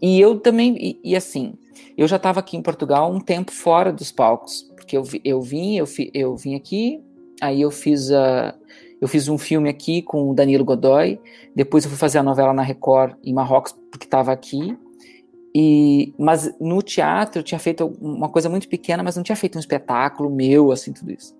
[0.00, 1.54] e eu também, e, e assim,
[1.96, 5.76] eu já estava aqui em Portugal um tempo fora dos palcos, porque eu, eu vim,
[5.76, 7.02] eu, fi, eu vim aqui,
[7.40, 8.54] aí eu fiz a.
[9.00, 11.18] Eu fiz um filme aqui com o Danilo Godoy,
[11.56, 14.76] depois eu fui fazer a novela na Record em Marrocos, porque estava aqui,
[15.54, 19.56] e, mas no teatro eu tinha feito uma coisa muito pequena, mas não tinha feito
[19.56, 21.36] um espetáculo meu, assim, tudo isso.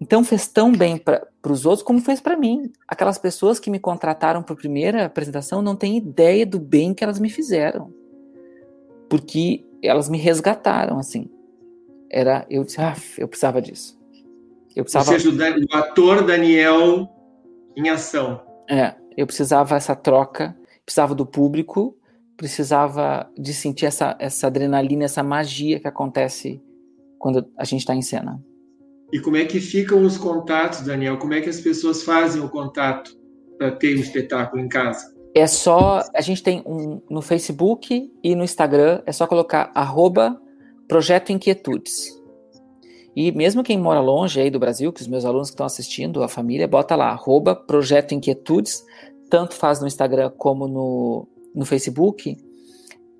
[0.00, 2.70] Então fez tão bem para os outros como fez para mim.
[2.86, 7.02] Aquelas pessoas que me contrataram para a primeira apresentação não têm ideia do bem que
[7.02, 7.92] elas me fizeram.
[9.08, 11.28] Porque elas me resgataram, assim.
[12.10, 13.98] Era, eu disse, ah, eu precisava disso.
[14.76, 15.10] Eu precisava...
[15.10, 17.08] Ou seja, o ator Daniel
[17.76, 18.40] em ação.
[18.70, 21.97] É, eu precisava essa troca, precisava do público
[22.38, 26.62] precisava de sentir essa, essa adrenalina, essa magia que acontece
[27.18, 28.40] quando a gente está em cena.
[29.12, 31.18] E como é que ficam os contatos, Daniel?
[31.18, 33.10] Como é que as pessoas fazem o contato
[33.58, 35.12] para ter o um espetáculo em casa?
[35.34, 36.02] É só.
[36.14, 40.40] A gente tem um no Facebook e no Instagram, é só colocar arroba
[40.86, 42.16] Projeto Inquietudes.
[43.16, 46.22] E mesmo quem mora longe aí do Brasil, que os meus alunos que estão assistindo,
[46.22, 48.84] a família, bota lá, arroba Projeto Inquietudes,
[49.28, 52.36] tanto faz no Instagram como no, no Facebook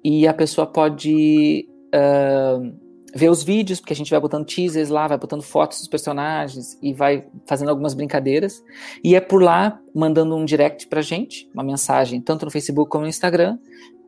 [0.04, 5.06] e a pessoa pode uh, ver os vídeos, porque a gente vai botando teasers lá,
[5.06, 8.62] vai botando fotos dos personagens e vai fazendo algumas brincadeiras.
[9.02, 13.02] E é por lá, mandando um direct pra gente, uma mensagem, tanto no Facebook como
[13.02, 13.58] no Instagram,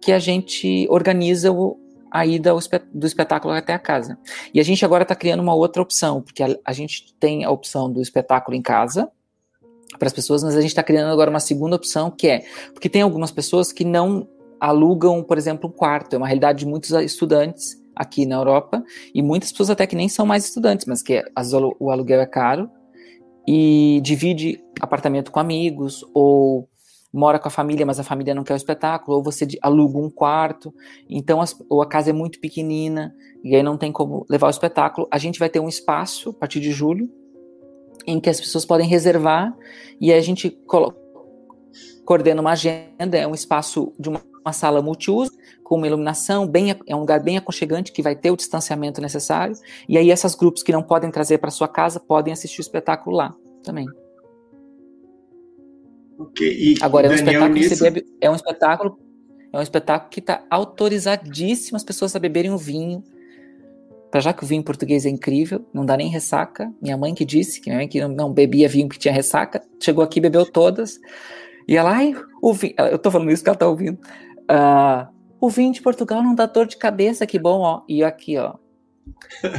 [0.00, 1.78] que a gente organiza o,
[2.10, 2.52] a ida
[2.92, 4.18] do espetáculo até a casa.
[4.52, 7.50] E a gente agora está criando uma outra opção, porque a, a gente tem a
[7.50, 9.10] opção do espetáculo em casa,
[9.98, 12.88] para as pessoas, mas a gente está criando agora uma segunda opção que é porque
[12.88, 14.28] tem algumas pessoas que não
[14.60, 16.14] alugam, por exemplo, um quarto.
[16.14, 18.84] É uma realidade de muitos estudantes aqui na Europa
[19.14, 21.22] e muitas pessoas até que nem são mais estudantes, mas que
[21.78, 22.70] o aluguel é caro
[23.48, 26.68] e divide apartamento com amigos ou
[27.12, 30.08] mora com a família, mas a família não quer o espetáculo, ou você aluga um
[30.08, 30.72] quarto,
[31.08, 33.12] então as, ou a casa é muito pequenina
[33.42, 35.08] e aí não tem como levar o espetáculo.
[35.10, 37.10] A gente vai ter um espaço a partir de julho
[38.06, 39.56] em que as pessoas podem reservar
[40.00, 40.56] e a gente
[42.04, 45.32] coordena uma agenda, é um espaço de uma, uma sala multiuso,
[45.62, 49.54] com uma iluminação, bem, é um lugar bem aconchegante que vai ter o distanciamento necessário,
[49.88, 53.16] e aí esses grupos que não podem trazer para sua casa podem assistir o espetáculo
[53.16, 53.86] lá também.
[56.18, 56.74] Okay.
[56.82, 57.82] Agora é um, espetáculo nisso...
[57.82, 58.98] bebe, é um espetáculo
[59.52, 63.02] é um espetáculo que está autorizadíssimo as pessoas a beberem o vinho,
[64.10, 66.72] para já que o vinho português é incrível, não dá nem ressaca.
[66.82, 69.62] Minha mãe que disse, que minha mãe que não, não bebia vinho que tinha ressaca,
[69.80, 70.98] chegou aqui bebeu todas.
[71.68, 73.98] E ela, ai, o vinho, eu tô falando isso que ela tá ouvindo.
[74.50, 75.06] Uh,
[75.40, 77.82] o vinho de Portugal não dá dor de cabeça, que bom, ó.
[77.88, 78.54] E aqui, ó.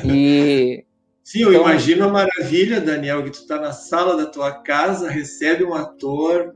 [0.06, 0.84] E.
[1.24, 5.10] Sim, eu então, imagino a maravilha, Daniel, que tu tá na sala da tua casa,
[5.10, 6.54] recebe um ator,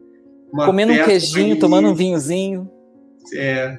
[0.52, 2.70] comendo um queijinho, tomando um vinhozinho.
[3.34, 3.78] É.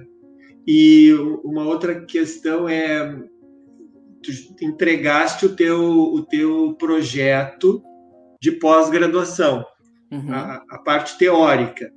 [0.66, 1.12] E
[1.44, 3.14] uma outra questão é
[4.26, 7.82] tu entregaste o teu, o teu projeto
[8.40, 9.64] de pós-graduação,
[10.10, 10.32] uhum.
[10.32, 11.90] a, a, parte teórica.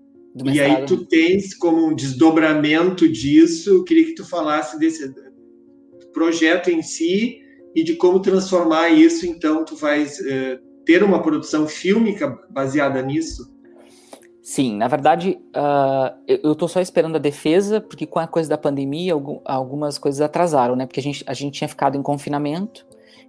[0.45, 5.13] e aí tu tens como um desdobramento disso, eu queria que tu falasse desse
[6.13, 7.39] projeto em si
[7.75, 13.43] e de como transformar isso, então tu vais uh, ter uma produção fílmica baseada nisso.
[14.50, 18.58] Sim, na verdade, uh, eu estou só esperando a defesa, porque com a coisa da
[18.58, 19.14] pandemia,
[19.45, 20.88] algumas coisas atrasaram, né?
[20.88, 22.84] Porque a gente, a gente tinha ficado em confinamento,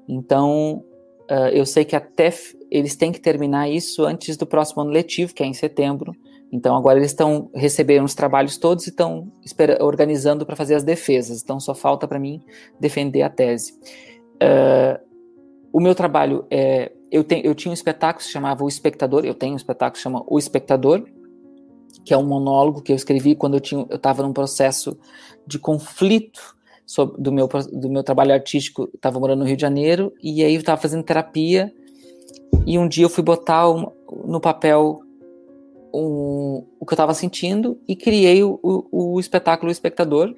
[0.09, 0.83] Então,
[1.31, 2.33] uh, eu sei que até
[2.71, 6.17] eles têm que terminar isso antes do próximo ano letivo, que é em setembro.
[6.51, 9.31] Então, agora eles estão recebendo os trabalhos todos e estão
[9.79, 11.43] organizando para fazer as defesas.
[11.43, 12.41] Então, só falta para mim
[12.81, 13.75] defender a tese.
[14.43, 14.99] Uh,
[15.71, 16.93] o meu trabalho é.
[17.11, 19.93] Eu, te, eu tinha um espetáculo que se chamava O Espectador, eu tenho um espetáculo
[19.93, 21.05] que se chama O Espectador,
[22.05, 24.97] que é um monólogo que eu escrevi quando eu estava num processo
[25.47, 26.57] de conflito
[26.87, 28.89] sobre, do, meu, do meu trabalho artístico.
[28.95, 31.73] Estava morando no Rio de Janeiro e aí eu estava fazendo terapia
[32.67, 33.91] e um dia eu fui botar um,
[34.25, 35.01] no papel
[35.93, 40.35] um, o que eu estava sentindo e criei o, o, o espetáculo O Espectador,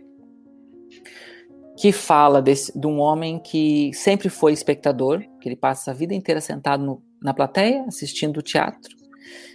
[1.77, 6.15] que fala desse, de um homem que sempre foi espectador, que ele passa a vida
[6.15, 8.95] inteira sentado no, na plateia, assistindo o teatro.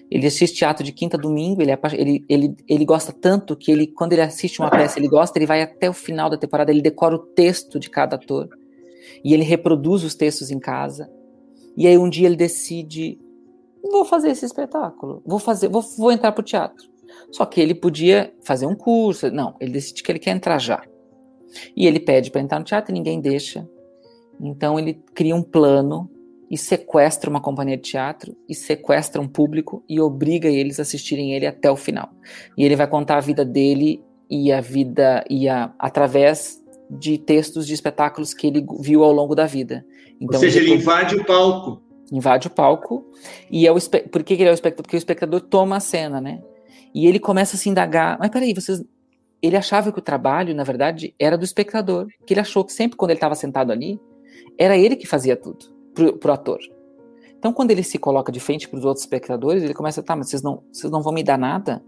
[0.10, 3.72] Ele assiste teatro de quinta a domingo, ele, é, ele, ele, ele gosta tanto que
[3.72, 6.72] ele, quando ele assiste uma peça, ele gosta, ele vai até o final da temporada,
[6.72, 8.50] ele decora o texto de cada ator,
[9.24, 11.10] e ele reproduz os textos em casa.
[11.76, 13.20] E aí um dia ele decide,
[13.84, 16.88] vou fazer esse espetáculo, vou fazer, vou, vou entrar pro teatro.
[17.32, 20.82] Só que ele podia fazer um curso, não, ele decide que ele quer entrar já.
[21.76, 23.68] E ele pede para entrar no teatro e ninguém deixa.
[24.40, 26.10] Então ele cria um plano
[26.50, 31.34] e sequestra uma companhia de teatro e sequestra um público e obriga eles a assistirem
[31.34, 32.10] ele até o final.
[32.58, 37.68] E ele vai contar a vida dele e a vida e a, através de textos
[37.68, 39.86] de espetáculos que ele viu ao longo da vida.
[40.22, 41.82] Então, Ou seja, ele invade o palco.
[42.12, 43.06] Invade o palco
[43.52, 43.78] e é o
[44.10, 44.84] por que ele é o espectador?
[44.84, 46.42] Porque o espectador toma a cena, né?
[46.96, 48.18] E ele começa a se indagar.
[48.18, 48.82] Mas peraí, vocês
[49.42, 52.08] ele achava que o trabalho, na verdade, era do espectador.
[52.26, 54.00] Que ele achou que sempre quando ele estava sentado ali,
[54.58, 56.60] era ele que fazia tudo pro, pro ator.
[57.38, 60.30] Então, quando ele se coloca de frente para os outros espectadores, ele começa, tá, mas
[60.30, 61.84] vocês não, vocês não vão me dar nada?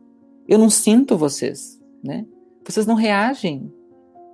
[0.48, 2.26] Eu não sinto vocês, né?
[2.64, 3.74] Vocês não reagem.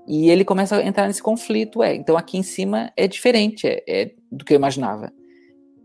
[0.07, 1.95] E ele começa a entrar nesse conflito, é.
[1.95, 5.11] Então, aqui em cima é diferente é, é do que eu imaginava.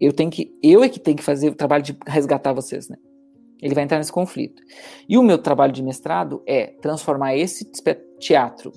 [0.00, 2.96] Eu tenho que, eu é que tenho que fazer o trabalho de resgatar vocês, né?
[3.62, 4.62] Ele vai entrar nesse conflito.
[5.08, 7.70] E o meu trabalho de mestrado é transformar esse
[8.18, 8.72] teatro,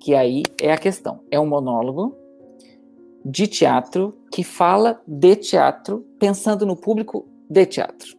[0.00, 2.16] que aí é a questão, é um monólogo
[3.24, 8.16] de teatro que fala de teatro, pensando no público de teatro.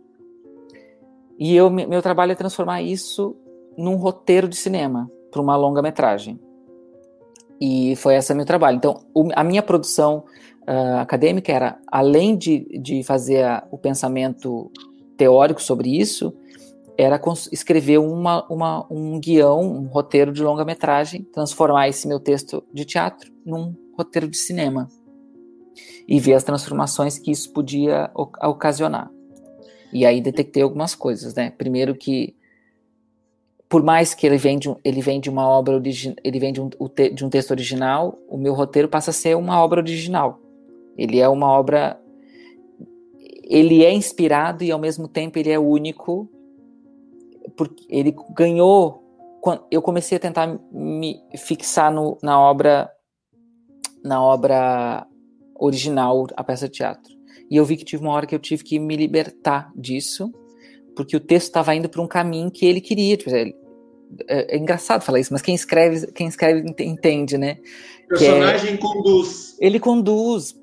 [1.40, 3.36] E eu, meu trabalho é transformar isso
[3.78, 6.40] num roteiro de cinema, para uma longa-metragem.
[7.60, 8.78] E foi esse meu trabalho.
[8.78, 9.02] Então,
[9.36, 10.24] a minha produção
[10.68, 14.72] uh, acadêmica era, além de, de fazer a, o pensamento
[15.22, 16.34] teórico sobre isso
[16.98, 22.86] era escrever uma, uma, um guião, um roteiro de longa-metragem, transformar esse meu texto de
[22.86, 24.88] teatro num roteiro de cinema
[26.08, 29.12] e ver as transformações que isso podia ocasionar.
[29.94, 31.52] E aí detectei algumas coisas, né?
[31.52, 32.36] Primeiro que
[33.70, 36.70] por mais que ele vem de, ele uma obra original, ele vem um,
[37.14, 40.40] de um texto original, o meu roteiro passa a ser uma obra original.
[40.98, 42.01] Ele é uma obra
[43.44, 46.30] ele é inspirado e ao mesmo tempo ele é único,
[47.56, 49.02] porque ele ganhou.
[49.70, 52.90] Eu comecei a tentar me fixar no, na obra,
[54.04, 55.08] na obra
[55.56, 57.12] original, a peça de teatro.
[57.50, 60.32] E eu vi que tive uma hora que eu tive que me libertar disso,
[60.96, 63.18] porque o texto estava indo para um caminho que ele queria.
[63.18, 63.32] Tipo,
[64.28, 67.58] é, é, engraçado falar isso, mas quem escreve, quem escreve entende, né?
[68.06, 69.56] O personagem é, conduz.
[69.60, 70.56] Ele conduz.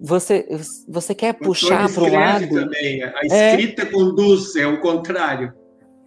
[0.00, 0.46] Você,
[0.88, 2.48] você quer o puxar para o lado.
[2.48, 3.02] Também.
[3.02, 3.50] A é.
[3.50, 5.52] escrita é, conduz, é o contrário.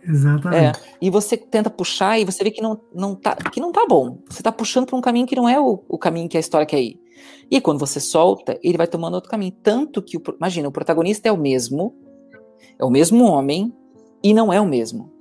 [0.01, 0.79] Exatamente.
[0.79, 3.85] É, e você tenta puxar e você vê que não, não, tá, que não tá
[3.87, 4.19] bom.
[4.29, 6.65] Você tá puxando para um caminho que não é o, o caminho que a história
[6.65, 6.99] quer ir.
[7.51, 9.51] E quando você solta, ele vai tomando outro caminho.
[9.61, 11.93] Tanto que, o, imagina, o protagonista é o mesmo,
[12.79, 13.73] é o mesmo homem,
[14.23, 15.18] e não é o mesmo.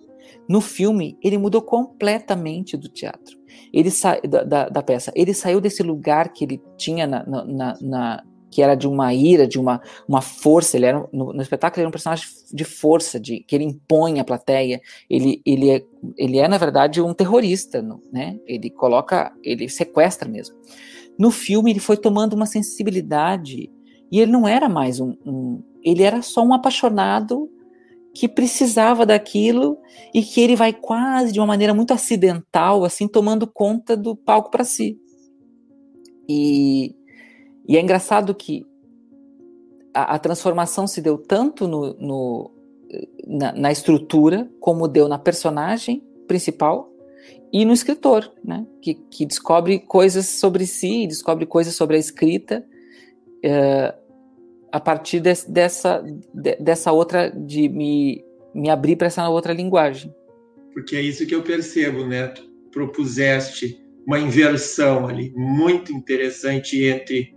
[0.48, 3.38] No filme, ele mudou completamente do teatro.
[3.72, 4.18] Ele sa...
[4.20, 5.12] da, da, da peça.
[5.14, 9.46] Ele saiu desse lugar que ele tinha na, na, na que era de uma ira,
[9.46, 10.76] de uma, uma força.
[10.76, 14.20] Ele era no, no, espetáculo ele era um personagem de força, de que ele impõe
[14.20, 14.80] a plateia.
[15.08, 15.84] Ele, ele, é,
[16.16, 17.82] ele é na verdade um terrorista,
[18.12, 18.38] né?
[18.46, 20.56] Ele coloca, ele sequestra mesmo.
[21.18, 23.70] No filme ele foi tomando uma sensibilidade
[24.10, 27.50] e ele não era mais um, um ele era só um apaixonado
[28.18, 29.78] que precisava daquilo
[30.12, 34.50] e que ele vai quase de uma maneira muito acidental, assim, tomando conta do palco
[34.50, 34.98] para si.
[36.28, 36.96] E,
[37.68, 38.66] e, é engraçado que
[39.94, 42.50] a, a transformação se deu tanto no, no
[43.24, 46.90] na, na, estrutura, como deu na personagem principal
[47.52, 48.66] e no escritor, né?
[48.82, 52.66] que, que descobre coisas sobre si, descobre coisas sobre a escrita.
[53.44, 53.96] Uh,
[54.72, 56.02] a partir de, dessa,
[56.34, 60.14] de, dessa outra, de me, me abrir para essa outra linguagem.
[60.72, 62.28] Porque é isso que eu percebo, né?
[62.28, 67.36] Tu propuseste uma inversão ali muito interessante entre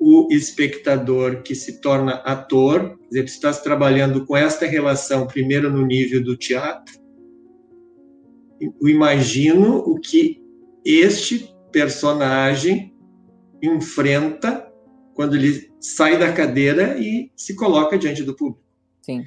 [0.00, 5.70] o espectador que se torna ator, quer dizer, tu estás trabalhando com esta relação, primeiro
[5.70, 7.00] no nível do teatro,
[8.60, 10.42] eu imagino o que
[10.84, 12.92] este personagem
[13.62, 14.71] enfrenta
[15.14, 18.62] quando ele sai da cadeira e se coloca diante do público.
[19.02, 19.24] Sim.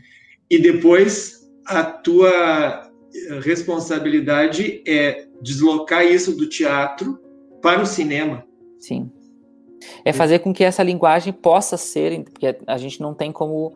[0.50, 2.92] E depois a tua
[3.44, 7.20] responsabilidade é deslocar isso do teatro
[7.62, 8.46] para o cinema.
[8.80, 9.12] Sim.
[10.04, 13.76] É fazer com que essa linguagem possa ser, porque a gente não tem como,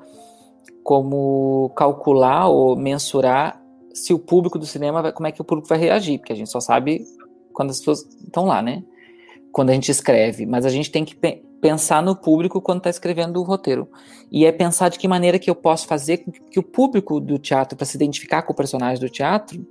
[0.84, 3.62] como calcular ou mensurar
[3.93, 6.36] se o público do cinema, vai, como é que o público vai reagir, porque a
[6.36, 7.05] gente só sabe
[7.53, 8.84] quando as pessoas estão lá, né?
[9.51, 11.16] Quando a gente escreve, mas a gente tem que
[11.62, 13.88] pensar no público quando está escrevendo o roteiro.
[14.32, 17.20] E é pensar de que maneira que eu posso fazer com que, que o público
[17.20, 19.66] do teatro, para se identificar com o personagem do teatro,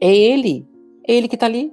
[0.00, 0.66] é ele.
[1.06, 1.72] É ele que está ali.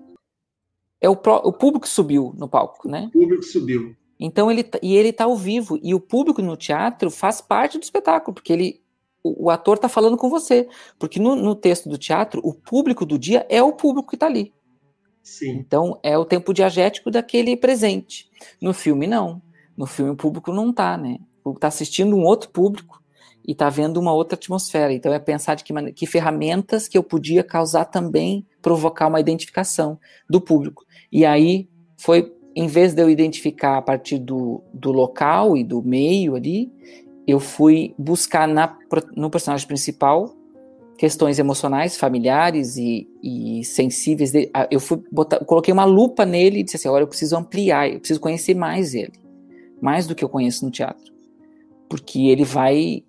[0.99, 3.09] É o, pro, o público subiu no palco, né?
[3.13, 3.95] O público subiu.
[4.19, 7.77] Então ele tá, e ele está ao vivo e o público no teatro faz parte
[7.77, 8.81] do espetáculo, porque ele
[9.23, 10.67] o, o ator está falando com você,
[10.97, 14.25] porque no, no, texto do teatro o público do dia é o público que está
[14.25, 14.53] ali.
[15.27, 15.57] Sim.
[15.57, 18.29] Então é o tempo diagético daquele presente.
[18.61, 19.41] No filme não.
[19.75, 21.17] No filme o público não está, né?
[21.39, 23.03] O público está assistindo um outro público
[23.45, 24.93] e está vendo uma outra atmosfera.
[24.93, 29.99] Então é pensar de que, que ferramentas que eu podia causar também provocar uma identificação
[30.29, 30.85] do público.
[31.11, 31.67] E aí
[31.97, 36.71] foi, em vez de eu identificar a partir do, do local e do meio ali,
[37.27, 38.77] eu fui buscar na,
[39.13, 40.36] no personagem principal
[40.97, 44.31] questões emocionais, familiares e, e sensíveis.
[44.31, 47.89] De, eu fui botar, coloquei uma lupa nele e disse assim: agora eu preciso ampliar,
[47.89, 49.13] eu preciso conhecer mais ele,
[49.81, 51.13] mais do que eu conheço no teatro,
[51.87, 53.03] porque ele vai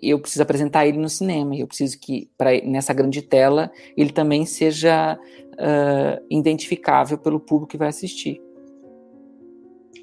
[0.00, 4.46] eu preciso apresentar ele no cinema, eu preciso que para nessa grande tela ele também
[4.46, 8.40] seja uh, identificável pelo público que vai assistir.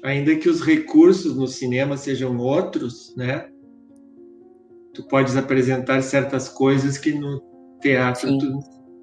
[0.02, 3.48] Ainda que os recursos no cinema sejam outros, né?
[4.94, 7.42] Tu podes apresentar certas coisas que no
[7.80, 8.38] teatro Sim.
[8.38, 8.46] tu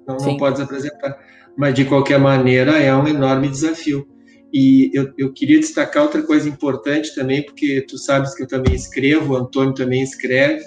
[0.06, 1.18] não, não podes apresentar.
[1.56, 4.06] Mas de qualquer maneira é um enorme desafio.
[4.52, 8.74] E eu, eu queria destacar outra coisa importante também, porque tu sabes que eu também
[8.74, 10.64] escrevo, o Antônio também escreve,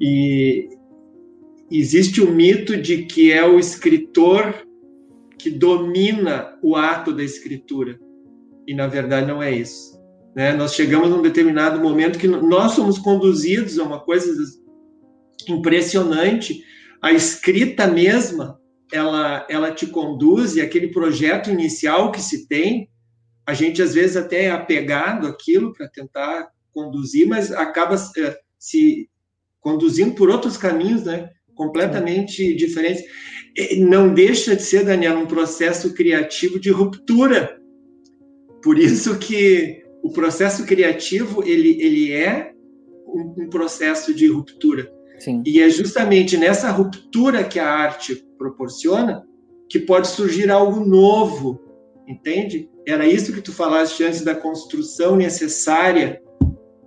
[0.00, 0.68] e
[1.70, 4.54] existe o mito de que é o escritor
[5.38, 7.98] que domina o ato da escritura.
[8.66, 9.93] E na verdade não é isso.
[10.34, 10.52] Né?
[10.52, 14.32] Nós chegamos num determinado momento que nós somos conduzidos a uma coisa
[15.48, 16.62] impressionante.
[17.00, 18.58] A escrita mesma
[18.92, 22.88] ela, ela te conduz e aquele projeto inicial que se tem,
[23.46, 29.08] a gente às vezes até é apegado àquilo para tentar conduzir, mas acaba é, se
[29.60, 31.30] conduzindo por outros caminhos, né?
[31.54, 33.04] Completamente diferentes.
[33.78, 37.60] Não deixa de ser, Daniel, um processo criativo de ruptura.
[38.62, 42.52] Por isso que o processo criativo ele, ele é
[43.08, 44.92] um, um processo de ruptura.
[45.18, 45.42] Sim.
[45.46, 49.24] E é justamente nessa ruptura que a arte proporciona
[49.70, 51.58] que pode surgir algo novo,
[52.06, 52.68] entende?
[52.86, 56.20] Era isso que tu falaste antes da construção necessária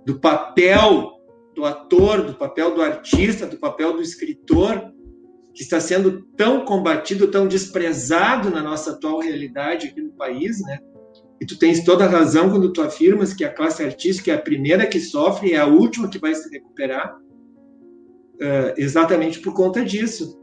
[0.06, 1.10] do papel
[1.56, 4.92] do ator, do papel do artista, do papel do escritor,
[5.52, 10.78] que está sendo tão combatido, tão desprezado na nossa atual realidade aqui no país, né?
[11.48, 14.86] Tu tens toda a razão quando tu afirmas que a classe artística é a primeira
[14.86, 20.38] que sofre e é a última que vai se recuperar, uh, exatamente por conta disso.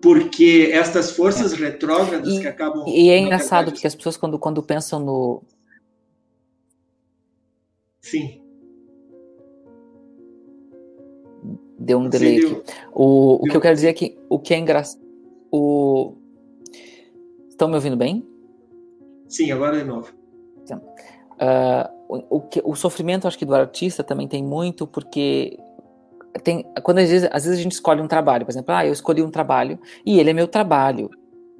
[0.00, 1.56] Porque estas forças é.
[1.56, 2.88] retrógradas e, que acabam.
[2.88, 5.42] E é engraçado, verdade, porque as pessoas, quando, quando pensam no.
[8.00, 8.40] Sim.
[11.78, 12.62] Deu um delay aqui.
[12.94, 15.02] O, o que eu quero dizer é que o que é engraçado.
[15.50, 16.14] O...
[17.50, 18.26] Estão me ouvindo bem?
[19.28, 20.12] Sim, agora é novo.
[20.62, 25.58] Então, uh, o, que, o sofrimento, acho que do artista também tem muito, porque
[26.42, 28.92] tem, quando às vezes, às vezes a gente escolhe um trabalho, por exemplo, ah, eu
[28.92, 31.10] escolhi um trabalho e ele é meu trabalho.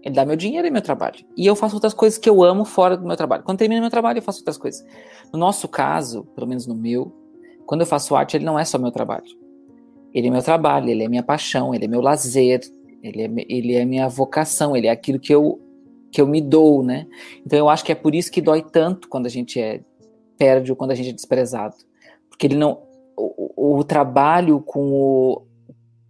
[0.02, 1.16] Ele dá meu dinheiro, é meu trabalho.
[1.36, 3.42] E eu faço outras coisas que eu amo fora do meu trabalho.
[3.42, 4.84] Quando termina meu trabalho, eu faço outras coisas.
[5.32, 7.12] No nosso caso, pelo menos no meu,
[7.66, 9.26] quando eu faço arte, ele não é só meu trabalho.
[10.14, 12.60] Ele é meu trabalho, ele é minha paixão, ele é meu lazer,
[13.02, 15.60] ele é, ele é minha vocação, ele é aquilo que eu
[16.10, 17.06] que eu me dou, né?
[17.44, 19.82] Então eu acho que é por isso que dói tanto quando a gente é
[20.36, 21.76] perde ou quando a gente é desprezado,
[22.28, 22.82] porque ele não
[23.16, 25.48] o, o trabalho com o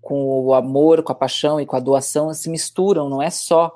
[0.01, 3.70] com o amor, com a paixão e com a doação se misturam, não é só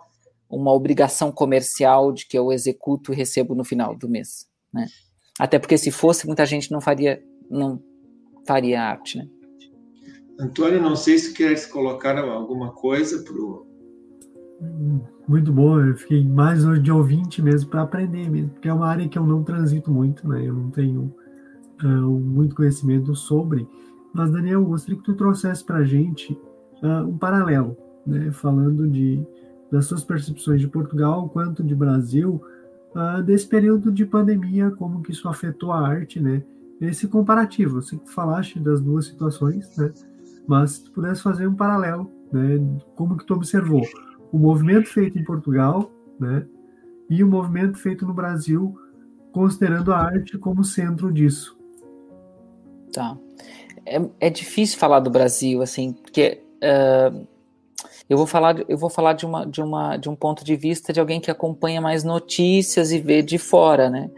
[0.48, 4.86] uma obrigação comercial de que eu executo e recebo no final do mês, né?
[5.38, 7.82] Até porque se fosse muita gente não faria não
[8.46, 9.28] faria arte, né?
[10.38, 13.71] Antônio, não sei se queres colocar alguma coisa pro
[15.26, 18.86] Muito bom, eu fiquei mais hoje de ouvinte mesmo para aprender mesmo, porque é uma
[18.86, 20.46] área que eu não transito muito, né?
[20.46, 21.12] Eu não tenho
[21.82, 23.66] uh, muito conhecimento sobre.
[24.12, 26.32] Mas, Daniel, gostaria que tu trouxesse para a gente
[26.82, 28.30] uh, um paralelo, né?
[28.30, 29.24] Falando de,
[29.70, 32.40] das suas percepções de Portugal quanto de Brasil,
[32.94, 36.42] uh, desse período de pandemia, como que isso afetou a arte, né?
[36.80, 39.92] Esse comparativo, você falaste das duas situações, né?
[40.46, 42.60] Mas se tu pudesse fazer um paralelo, né?
[42.94, 43.82] Como que tu observou
[44.33, 46.47] o movimento feito em Portugal, né?
[47.11, 48.74] E o movimento feito no Brasil,
[49.30, 51.59] considerando a arte como centro disso.
[52.91, 53.16] Tá.
[53.85, 57.26] É, é difícil falar do Brasil, assim, porque uh,
[58.09, 60.93] eu vou falar, eu vou falar de, uma, de, uma, de um ponto de vista
[60.93, 64.11] de alguém que acompanha mais notícias e vê de fora, né?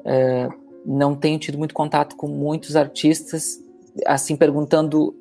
[0.00, 3.62] Uh, não tenho tido muito contato com muitos artistas,
[4.04, 5.16] assim, perguntando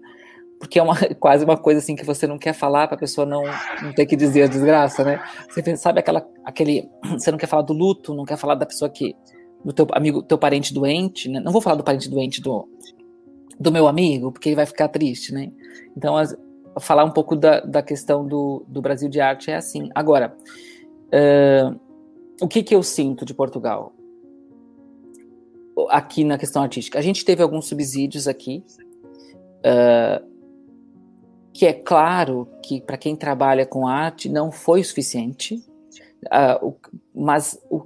[0.62, 3.26] porque é uma, quase uma coisa assim que você não quer falar para a pessoa
[3.26, 3.44] não,
[3.82, 5.22] não ter que dizer a desgraça, né?
[5.50, 6.88] Você sabe aquela, aquele,
[7.18, 9.16] você não quer falar do luto, não quer falar da pessoa que,
[9.66, 11.40] do teu amigo, teu parente doente, né?
[11.40, 12.70] Não vou falar do parente doente do,
[13.60, 15.52] do meu amigo, porque ele vai ficar triste, né?
[15.98, 16.38] Então, as,
[16.80, 19.90] falar um pouco da, da questão do, do Brasil de arte é assim.
[19.94, 20.36] Agora,
[21.08, 21.80] uh,
[22.40, 23.94] o que que eu sinto de Portugal?
[25.90, 27.00] Aqui na questão artística.
[27.00, 28.64] A gente teve alguns subsídios aqui,
[29.66, 30.31] uh,
[31.54, 35.56] que é claro que para quem trabalha com arte não foi suficiente,
[36.26, 36.76] uh, o,
[37.14, 37.86] mas, o,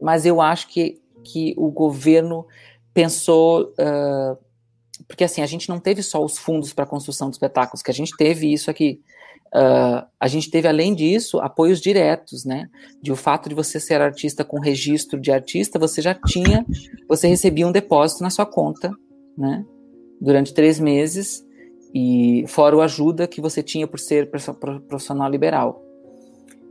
[0.00, 2.46] mas eu acho que, que o governo
[2.92, 3.72] pensou.
[3.78, 4.36] Uh,
[5.06, 7.90] porque assim, a gente não teve só os fundos para a construção de espetáculos, que
[7.90, 9.00] a gente teve isso aqui.
[9.52, 12.68] Uh, a gente teve, além disso, apoios diretos, né?
[13.02, 16.64] De o fato de você ser artista com registro de artista, você já tinha,
[17.08, 18.92] você recebia um depósito na sua conta,
[19.36, 19.64] né?
[20.20, 21.44] Durante três meses,
[21.94, 25.84] e fora o ajuda que você tinha por ser profissional liberal.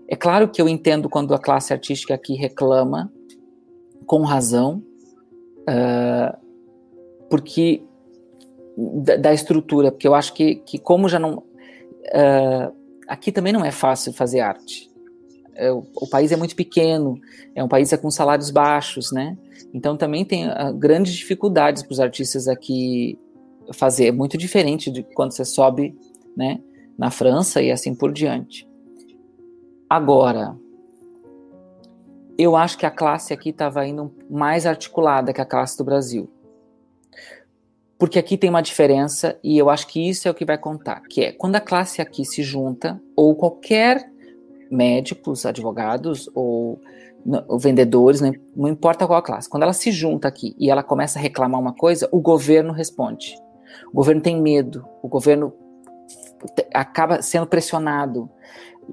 [0.08, 3.12] É claro que eu entendo quando a classe artística aqui reclama,
[4.06, 4.82] com razão,
[5.62, 6.36] uh,
[7.30, 7.84] porque
[8.76, 12.74] da, da, estrutura, porque eu acho que, que como já não uh,
[13.08, 14.90] aqui também não é fácil fazer arte.
[15.54, 17.20] É, o, o, país é muito pequeno,
[17.54, 19.38] é um país com salários baixos, né?
[19.74, 23.20] Então também tem uh, grandes dificuldades para os artistas aqui
[23.74, 24.08] fazer.
[24.08, 25.98] É muito diferente de quando você sobe
[26.36, 26.60] né,
[26.98, 28.68] na França e assim por diante.
[29.90, 30.56] Agora,
[32.38, 36.30] eu acho que a classe aqui estava indo mais articulada que a classe do Brasil.
[37.98, 41.02] Porque aqui tem uma diferença e eu acho que isso é o que vai contar,
[41.02, 44.10] que é quando a classe aqui se junta, ou qualquer
[44.72, 46.80] médicos, advogados ou,
[47.46, 50.82] ou vendedores, né, não importa qual a classe, quando ela se junta aqui e ela
[50.82, 53.36] começa a reclamar uma coisa, o governo responde.
[53.92, 55.54] O governo tem medo, o governo
[56.74, 58.30] acaba sendo pressionado.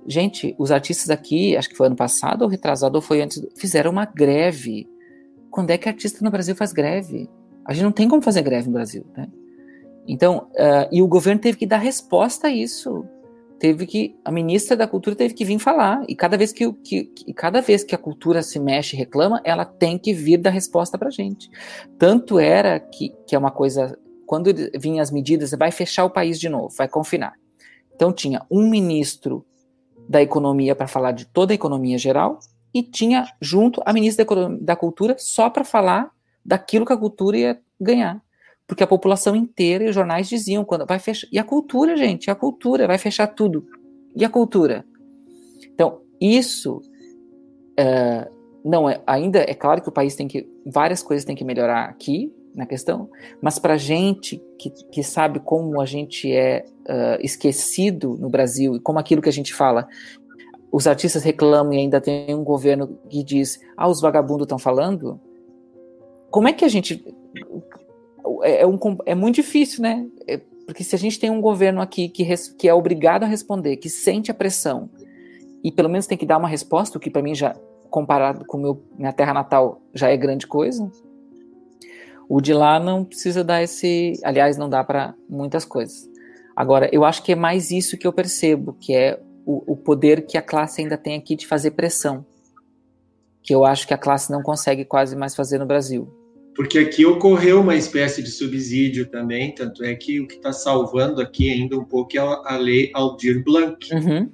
[0.06, 3.90] Gente, os artistas aqui, acho que foi ano passado ou retrasado, ou foi antes, fizeram
[3.90, 4.88] uma greve.
[5.50, 7.30] Quando é que artista no Brasil faz greve?
[7.64, 9.28] A gente não tem como fazer greve no Brasil, né?
[10.06, 13.04] Então, uh, e o governo teve que dar resposta a isso.
[13.58, 16.04] Teve que a ministra da Cultura teve que vir falar.
[16.08, 19.40] E cada vez que, que, que cada vez que a cultura se mexe e reclama,
[19.44, 21.50] ela tem que vir dar resposta para gente.
[21.98, 26.38] Tanto era que, que é uma coisa quando vinham as medidas, vai fechar o país
[26.38, 27.34] de novo, vai confinar.
[27.94, 29.44] Então tinha um ministro
[30.08, 32.38] da economia para falar de toda a economia geral
[32.72, 34.26] e tinha junto a ministra
[34.60, 36.10] da, cultura só para falar
[36.44, 38.22] daquilo que a cultura ia ganhar.
[38.66, 41.28] Porque a população inteira e os jornais diziam quando vai fechar.
[41.32, 43.64] E a cultura, gente, a cultura vai fechar tudo.
[44.14, 44.84] E a cultura?
[45.72, 46.82] Então, isso
[47.78, 51.44] uh, não é ainda é claro que o país tem que várias coisas tem que
[51.44, 53.08] melhorar aqui, na questão,
[53.40, 58.80] mas para gente que, que sabe como a gente é uh, esquecido no Brasil e
[58.80, 59.86] como aquilo que a gente fala,
[60.72, 65.20] os artistas reclamam e ainda tem um governo que diz, ah, os vagabundos estão falando,
[66.30, 67.04] como é que a gente
[68.42, 70.06] é, é, um, é muito difícil, né?
[70.26, 73.26] É, porque se a gente tem um governo aqui que, res, que é obrigado a
[73.26, 74.90] responder, que sente a pressão
[75.62, 77.54] e pelo menos tem que dar uma resposta, o que para mim já
[77.90, 80.90] comparado com meu, minha terra natal já é grande coisa,
[82.28, 84.14] o de lá não precisa dar esse.
[84.24, 86.08] Aliás, não dá para muitas coisas.
[86.54, 90.26] Agora, eu acho que é mais isso que eu percebo, que é o, o, poder
[90.26, 92.24] que a classe ainda tem aqui de fazer pressão.
[93.42, 96.08] Que eu acho que a classe não consegue quase mais fazer no Brasil.
[96.54, 101.20] Porque aqui ocorreu uma espécie de subsídio também, tanto é que o que está salvando
[101.20, 103.76] aqui ainda um pouco é a lei Aldir Blanc.
[103.92, 104.30] Uhum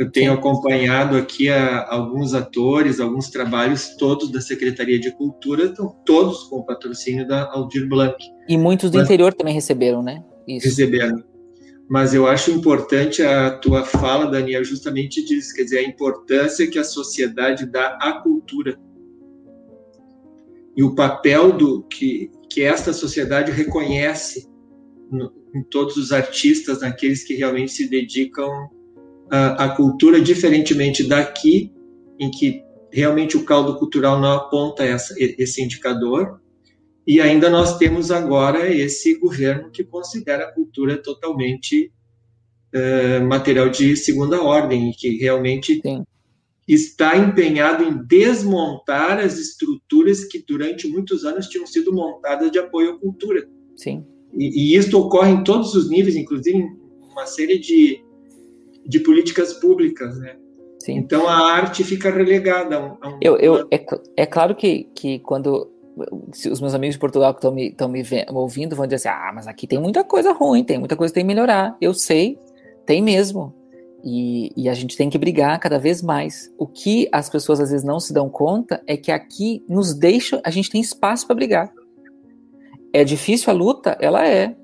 [0.00, 5.94] eu tenho acompanhado aqui a, alguns atores, alguns trabalhos, todos da Secretaria de Cultura, estão
[6.06, 8.16] todos com o patrocínio da Aldir Blanc.
[8.48, 10.24] E muitos do Mas, interior também receberam, né?
[10.48, 10.68] Isso.
[10.68, 11.22] Receberam.
[11.86, 16.78] mas eu acho importante a tua fala, Daniel, justamente disso, quer dizer, a importância que
[16.78, 18.78] a sociedade dá à cultura
[20.74, 24.48] e o papel do que, que esta sociedade reconhece
[25.10, 28.50] no, em todos os artistas, naqueles que realmente se dedicam
[29.30, 31.72] à, à cultura, diferentemente daqui,
[32.18, 32.62] em que
[32.92, 36.40] realmente o caldo cultural não aponta essa, esse indicador,
[37.06, 41.90] e ainda nós temos agora esse governo que considera a cultura totalmente
[42.74, 46.04] uh, material de segunda ordem, e que realmente Sim.
[46.68, 52.92] está empenhado em desmontar as estruturas que durante muitos anos tinham sido montadas de apoio
[52.92, 53.48] à cultura.
[53.76, 54.04] Sim.
[54.34, 56.68] E, e isso ocorre em todos os níveis, inclusive em
[57.10, 58.04] uma série de,
[58.86, 60.36] de políticas públicas, né?
[60.78, 60.96] Sim.
[60.96, 62.96] Então a arte fica relegada a um.
[63.00, 63.84] A um eu, eu, é,
[64.16, 65.70] é claro que, que quando
[66.50, 69.46] os meus amigos de Portugal que estão me, me ouvindo vão dizer assim: ah, mas
[69.46, 71.76] aqui tem muita coisa ruim, tem muita coisa que tem que melhorar.
[71.80, 72.38] Eu sei,
[72.86, 73.54] tem mesmo.
[74.02, 76.50] E, e, a gente tem que brigar cada vez mais.
[76.56, 80.40] O que as pessoas às vezes não se dão conta é que aqui nos deixa,
[80.42, 81.70] a gente tem espaço para brigar.
[82.94, 83.98] É difícil a luta?
[84.00, 84.56] Ela é.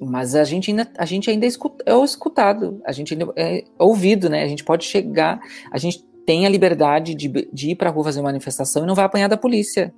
[0.00, 3.64] Mas a gente ainda, a gente ainda é, escuta, é escutado, a gente ainda é
[3.78, 4.42] ouvido, né?
[4.42, 5.40] A gente pode chegar,
[5.70, 8.86] a gente tem a liberdade de, de ir para a rua fazer uma manifestação e
[8.86, 9.94] não vai apanhar da polícia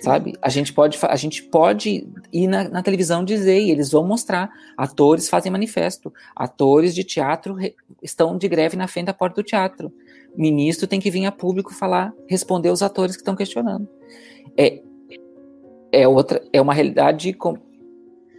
[0.00, 0.34] sabe?
[0.40, 4.50] A gente pode, a gente pode ir na, na, televisão dizer, e eles vão mostrar,
[4.76, 9.44] atores fazem manifesto, atores de teatro re, estão de greve na frente da porta do
[9.44, 9.92] teatro,
[10.36, 13.88] ministro tem que vir a público falar, responder os atores que estão questionando.
[14.56, 14.80] É,
[15.92, 17.32] é outra, é uma realidade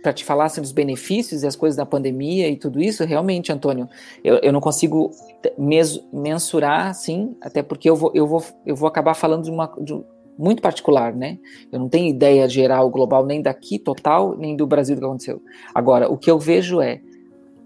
[0.01, 3.51] para te falar assim, dos benefícios e as coisas da pandemia e tudo isso, realmente,
[3.51, 3.87] Antônio,
[4.23, 5.11] eu, eu não consigo
[5.57, 9.71] mes, mensurar, assim, até porque eu vou, eu vou, eu vou acabar falando de uma,
[9.79, 10.01] de,
[10.37, 11.37] muito particular, né?
[11.71, 15.41] Eu não tenho ideia geral, global, nem daqui, total, nem do Brasil do que aconteceu.
[15.73, 16.99] Agora, o que eu vejo é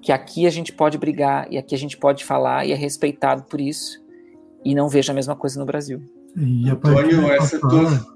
[0.01, 3.43] que aqui a gente pode brigar e aqui a gente pode falar e é respeitado
[3.43, 4.03] por isso,
[4.63, 6.01] e não vejo a mesma coisa no Brasil.
[6.69, 8.14] Antônio, essa tua,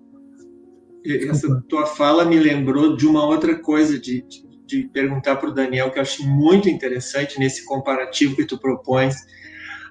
[1.05, 5.53] essa tua fala me lembrou de uma outra coisa, de, de, de perguntar para o
[5.53, 9.15] Daniel, que eu acho muito interessante nesse comparativo que tu propões,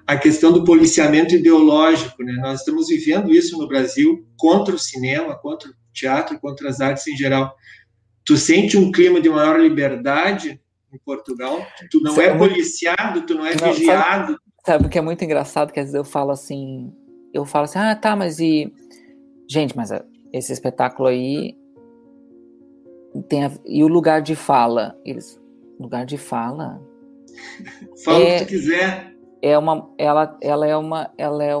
[0.05, 2.23] a questão do policiamento ideológico.
[2.23, 2.33] Né?
[2.41, 7.05] Nós estamos vivendo isso no Brasil contra o cinema, contra o teatro, contra as artes
[7.07, 7.55] em geral.
[8.25, 10.59] Tu sente um clima de maior liberdade
[10.91, 11.65] em Portugal?
[11.91, 14.39] Tu não é policiado, tu não é não, vigiado.
[14.65, 15.71] Sabe, o que é muito engraçado?
[15.71, 16.91] Que às vezes eu falo assim,
[17.33, 18.71] eu falo assim, ah, tá, mas e.
[19.49, 21.57] Gente, mas ah, esse espetáculo aí
[23.27, 23.51] tem a...
[23.65, 25.39] e o lugar de fala, eles
[25.79, 26.81] lugar de fala.
[28.03, 28.35] Fala é...
[28.35, 29.15] o que tu quiser.
[29.41, 31.53] é uma ela ela é uma ela é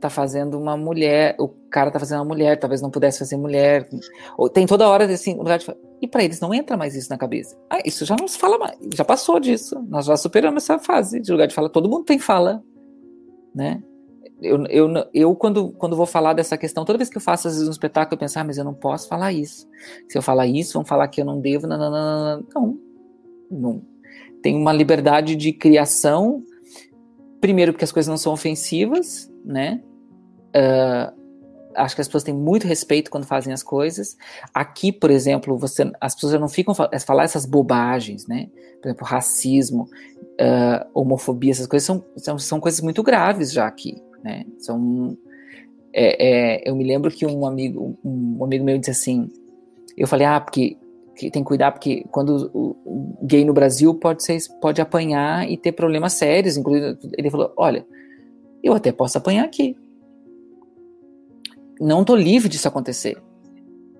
[0.00, 3.88] tá fazendo uma mulher o cara tá fazendo uma mulher talvez não pudesse fazer mulher.
[4.36, 5.66] Ou tem toda hora assim lugar de,
[6.02, 7.56] e para eles não entra mais isso na cabeça.
[7.70, 9.80] Ah, isso já não se fala mais já passou disso.
[9.88, 12.62] Nós já superamos essa fase de lugar de fala todo mundo tem fala
[13.54, 13.82] né
[14.42, 17.54] eu, eu, eu quando, quando vou falar dessa questão, toda vez que eu faço às
[17.54, 19.68] vezes um espetáculo, eu penso, ah, mas eu não posso falar isso.
[20.08, 21.66] Se eu falar isso, vão falar que eu não devo.
[21.66, 22.44] Não,
[23.50, 23.82] não.
[24.42, 26.42] Tem uma liberdade de criação
[27.40, 29.80] Primeiro, porque as coisas não são ofensivas, né?
[30.54, 31.20] Uh,
[31.74, 34.16] acho que as pessoas têm muito respeito quando fazem as coisas.
[34.52, 38.48] Aqui, por exemplo, você, as pessoas não ficam a falar essas bobagens, né?
[38.82, 43.96] Por exemplo, racismo, uh, homofobia, essas coisas são, são, são, coisas muito graves já aqui,
[44.22, 44.44] né?
[44.58, 45.16] São,
[45.92, 49.30] é, é, eu me lembro que um amigo, um amigo meu disse assim,
[49.96, 50.76] eu falei, ah, porque
[51.20, 55.56] que tem que cuidar porque quando o, gay no Brasil pode ser pode apanhar e
[55.56, 57.86] ter problemas sérios, inclusive ele falou, olha,
[58.62, 59.76] eu até posso apanhar aqui.
[61.78, 63.20] Não tô livre disso acontecer.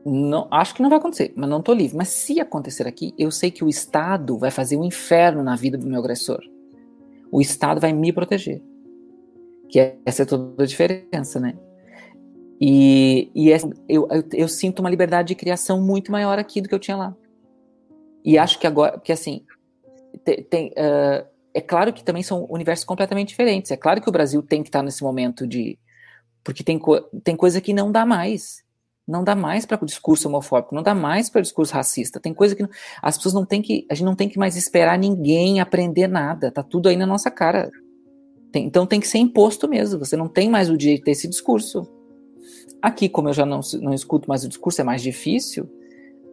[0.04, 1.96] Não, acho que não vai acontecer, mas não tô livre.
[1.96, 5.76] Mas se acontecer aqui, eu sei que o Estado vai fazer um inferno na vida
[5.76, 6.40] do meu agressor.
[7.30, 8.62] O Estado vai me proteger.
[9.70, 11.54] Que essa é toda a diferença, né?
[12.60, 13.50] E, e
[13.88, 16.96] eu, eu, eu, sinto uma liberdade de criação muito maior aqui do que eu tinha
[16.96, 17.16] lá.
[18.22, 19.46] E acho que agora, porque assim,
[20.22, 23.70] tem, tem uh, é claro que também são universos completamente diferentes.
[23.70, 25.78] É claro que o Brasil tem que estar nesse momento de.
[26.44, 26.80] Porque tem,
[27.22, 28.62] tem coisa que não dá mais.
[29.06, 32.20] Não dá mais para o discurso homofóbico, não dá mais para o discurso racista.
[32.20, 32.64] Tem coisa que
[33.02, 33.84] as pessoas não tem que.
[33.90, 36.52] A gente não tem que mais esperar ninguém aprender nada.
[36.52, 37.70] Tá tudo aí na nossa cara.
[38.52, 39.98] Tem, então tem que ser imposto mesmo.
[39.98, 41.88] Você não tem mais o direito de ter esse discurso.
[42.82, 45.68] Aqui, como eu já não, não escuto mais o discurso, é mais difícil,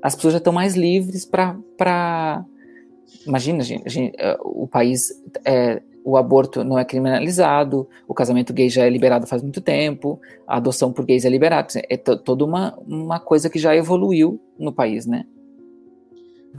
[0.01, 2.45] as pessoas já estão mais livres para.
[3.25, 5.09] Imagina, gente, gente, eh, o país.
[5.45, 10.21] É, o aborto não é criminalizado, o casamento gay já é liberado faz muito tempo,
[10.47, 11.67] a adoção por gays é liberada.
[11.89, 15.25] É toda uma, uma coisa que já evoluiu no país, né?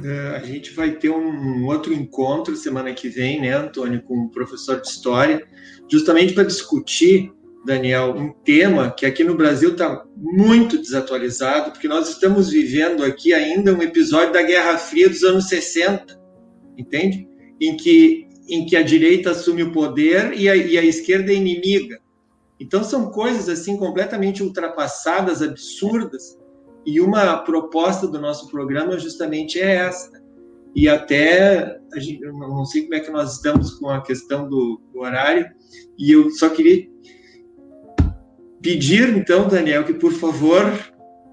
[0.00, 4.30] Uh, a gente vai ter um outro encontro semana que vem, né, Antônio, com o
[4.30, 5.46] professor de História,
[5.88, 7.32] justamente para discutir,
[7.64, 13.32] Daniel, um tema que aqui no Brasil está muito desatualizado, porque nós estamos vivendo aqui
[13.32, 16.18] ainda um episódio da Guerra Fria dos anos 60,
[16.76, 17.28] entende?
[17.60, 21.34] Em que, em que a direita assume o poder e a, e a esquerda é
[21.34, 22.00] inimiga.
[22.60, 26.38] Então são coisas assim completamente ultrapassadas, absurdas,
[26.88, 30.22] e uma proposta do nosso programa justamente é esta.
[30.74, 35.00] E até, gente, não sei como é que nós estamos com a questão do, do
[35.00, 35.46] horário,
[35.98, 36.88] e eu só queria
[38.62, 40.64] pedir, então, Daniel, que por favor,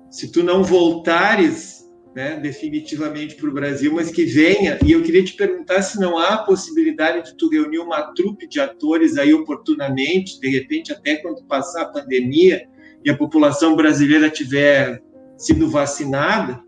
[0.09, 4.77] se tu não voltares né, definitivamente para o Brasil, mas que venha.
[4.85, 8.59] E eu queria te perguntar se não há possibilidade de tu reunir uma trupe de
[8.59, 12.67] atores aí oportunamente, de repente até quando passar a pandemia
[13.05, 15.01] e a população brasileira tiver
[15.37, 16.63] sido vacinada,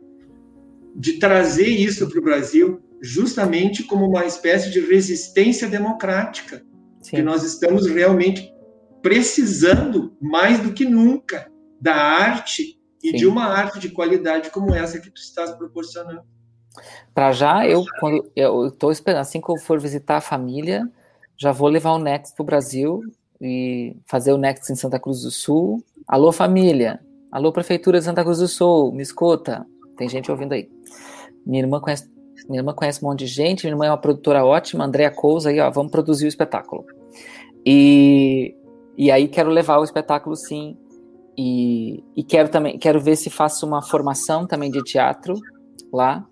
[0.96, 6.64] de trazer isso para o Brasil justamente como uma espécie de resistência democrática,
[7.02, 7.18] Sim.
[7.18, 8.52] que nós estamos realmente
[9.02, 13.18] precisando mais do que nunca da arte e Sim.
[13.18, 16.24] de uma arte de qualidade como essa que tu estás proporcionando.
[17.14, 20.90] Para já, eu quando eu estou esperando assim que eu for visitar a família,
[21.36, 23.02] já vou levar o Next para o Brasil
[23.40, 25.84] e fazer o Next em Santa Cruz do Sul.
[26.08, 27.00] Alô família,
[27.32, 29.66] alô prefeitura de Santa Cruz do Sul, me escuta.
[29.98, 30.70] Tem gente ouvindo aí.
[31.46, 32.10] Minha irmã conhece,
[32.48, 33.64] minha irmã conhece um monte de gente.
[33.64, 36.86] Minha irmã é uma produtora ótima, Andréa Cousa aí, ó, vamos produzir o espetáculo.
[37.66, 38.56] E
[38.98, 40.76] e aí quero levar o espetáculo sim
[41.38, 45.36] e, e quero também quero ver se faço uma formação também de teatro
[45.94, 46.26] lá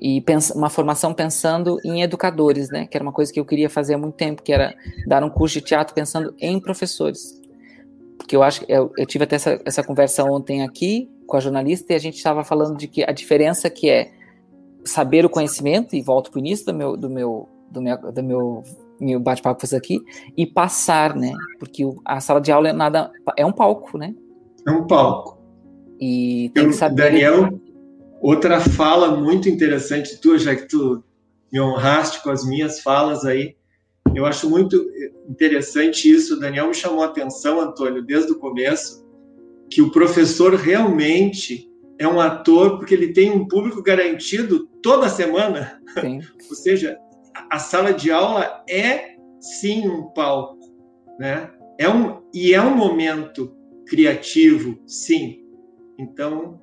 [0.00, 0.22] e
[0.54, 2.86] uma formação pensando em educadores, né?
[2.86, 4.74] Que era uma coisa que eu queria fazer há muito tempo, que era
[5.06, 7.40] dar um curso de teatro pensando em professores.
[8.24, 11.92] Porque eu acho eu, eu tive até essa, essa conversa ontem aqui com a jornalista
[11.92, 14.10] e a gente estava falando de que a diferença que é
[14.82, 18.22] saber o conhecimento e volto para o início do meu do meu do meu, do
[18.22, 18.62] meu
[18.98, 20.00] meu bate-papo fazer aqui,
[20.36, 21.32] e passar, né?
[21.58, 24.14] Porque a sala de aula é nada, é um palco, né?
[24.66, 25.38] É um palco.
[26.00, 27.10] E tem Eu, que saber.
[27.10, 27.60] Daniel,
[28.22, 31.04] outra fala muito interessante tua, já que tu
[31.52, 33.54] me honraste com as minhas falas aí.
[34.14, 34.76] Eu acho muito
[35.28, 36.34] interessante isso.
[36.34, 39.04] O Daniel me chamou a atenção, Antônio, desde o começo,
[39.70, 45.80] que o professor realmente é um ator porque ele tem um público garantido toda semana.
[46.00, 46.20] Sim.
[46.48, 46.98] Ou seja,
[47.50, 50.58] a sala de aula é sim um palco,
[51.18, 51.50] né?
[51.78, 53.54] É um e é um momento
[53.86, 55.44] criativo, sim.
[55.98, 56.60] Então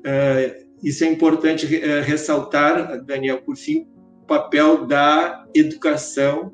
[0.00, 3.86] uh, isso é importante uh, ressaltar, Daniel, por fim,
[4.22, 6.52] o papel da educação,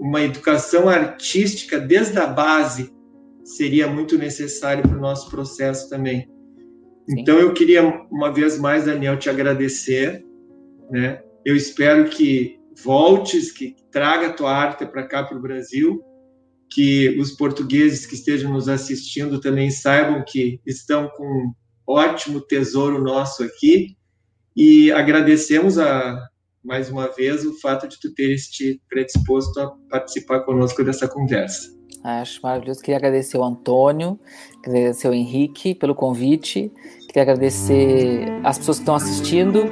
[0.00, 2.90] uma educação artística desde a base
[3.44, 6.26] seria muito necessário para o nosso processo também.
[7.08, 7.20] Sim.
[7.20, 10.24] Então eu queria uma vez mais, Daniel, te agradecer,
[10.90, 11.22] né?
[11.44, 16.02] Eu espero que voltes, que traga a tua arte para cá, para o Brasil,
[16.70, 21.52] que os portugueses que estejam nos assistindo também saibam que estão com um
[21.86, 23.96] ótimo tesouro nosso aqui
[24.56, 26.29] e agradecemos a
[26.64, 31.78] mais uma vez o fato de tu teres te predisposto a participar conosco dessa conversa.
[32.02, 32.80] Acho maravilhoso.
[32.80, 34.18] Queria agradecer o Antônio,
[34.64, 36.72] agradecer o Henrique pelo convite,
[37.06, 39.64] queria agradecer as pessoas que estão assistindo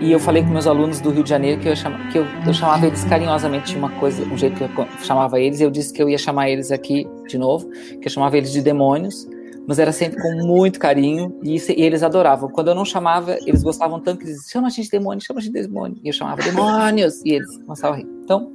[0.00, 1.74] e eu falei com meus alunos do Rio de Janeiro que eu,
[2.12, 5.60] que eu, eu chamava eles carinhosamente de uma coisa, um jeito que eu chamava eles,
[5.60, 8.52] e eu disse que eu ia chamar eles aqui de novo, que eu chamava eles
[8.52, 9.26] de demônios,
[9.66, 12.48] mas era sempre com muito carinho, e, e eles adoravam.
[12.48, 15.40] Quando eu não chamava, eles gostavam tanto que eles chama a gente de demônio, chama
[15.40, 15.96] a gente de demônio.
[16.02, 18.08] E eu chamava demônios, e eles começavam a rir.
[18.22, 18.52] Então,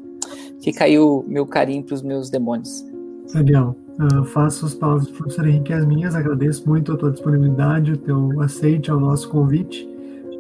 [0.64, 2.86] fica aí o meu carinho para os meus demônios.
[3.34, 3.76] Legal.
[4.00, 7.98] Uh, faço as palavras do professor Henrique as minhas, agradeço muito a tua disponibilidade, o
[7.98, 9.92] teu aceite ao nosso convite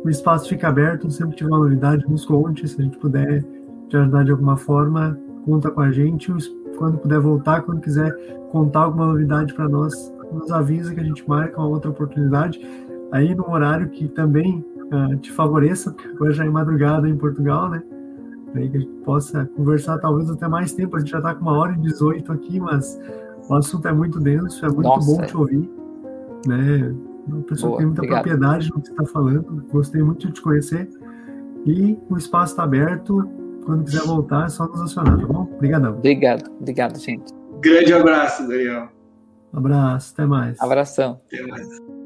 [0.04, 3.44] o espaço fica aberto, sempre tiver uma novidade, nos conte, se a gente puder
[3.88, 6.34] te ajudar de alguma forma, conta com a gente,
[6.78, 8.12] quando puder voltar, quando quiser
[8.52, 12.60] contar alguma novidade para nós, nos avisa que a gente marca uma outra oportunidade,
[13.12, 17.70] aí no horário que também uh, te favoreça, porque agora já é madrugada em Portugal,
[17.70, 17.84] né?
[18.56, 21.42] Aí que a gente possa conversar talvez até mais tempo, a gente já está com
[21.42, 23.00] uma hora e 18 aqui, mas
[23.50, 25.70] o assunto é muito denso, é muito Nossa, bom te ouvir,
[26.48, 26.94] né?
[27.28, 28.24] Uma pessoa Boa, que tem muita obrigado.
[28.24, 29.66] propriedade no que você está falando.
[29.72, 30.90] Gostei muito de te conhecer.
[31.66, 33.30] E o espaço está aberto.
[33.64, 35.48] Quando quiser voltar, é só nos acionar, tá bom?
[35.56, 35.94] Obrigadão.
[35.94, 37.32] Obrigado, obrigado, gente.
[37.62, 38.90] Grande abraço, Daniel.
[39.54, 40.60] Abraço, até mais.
[40.62, 41.22] Abração.
[41.28, 42.01] Até mais.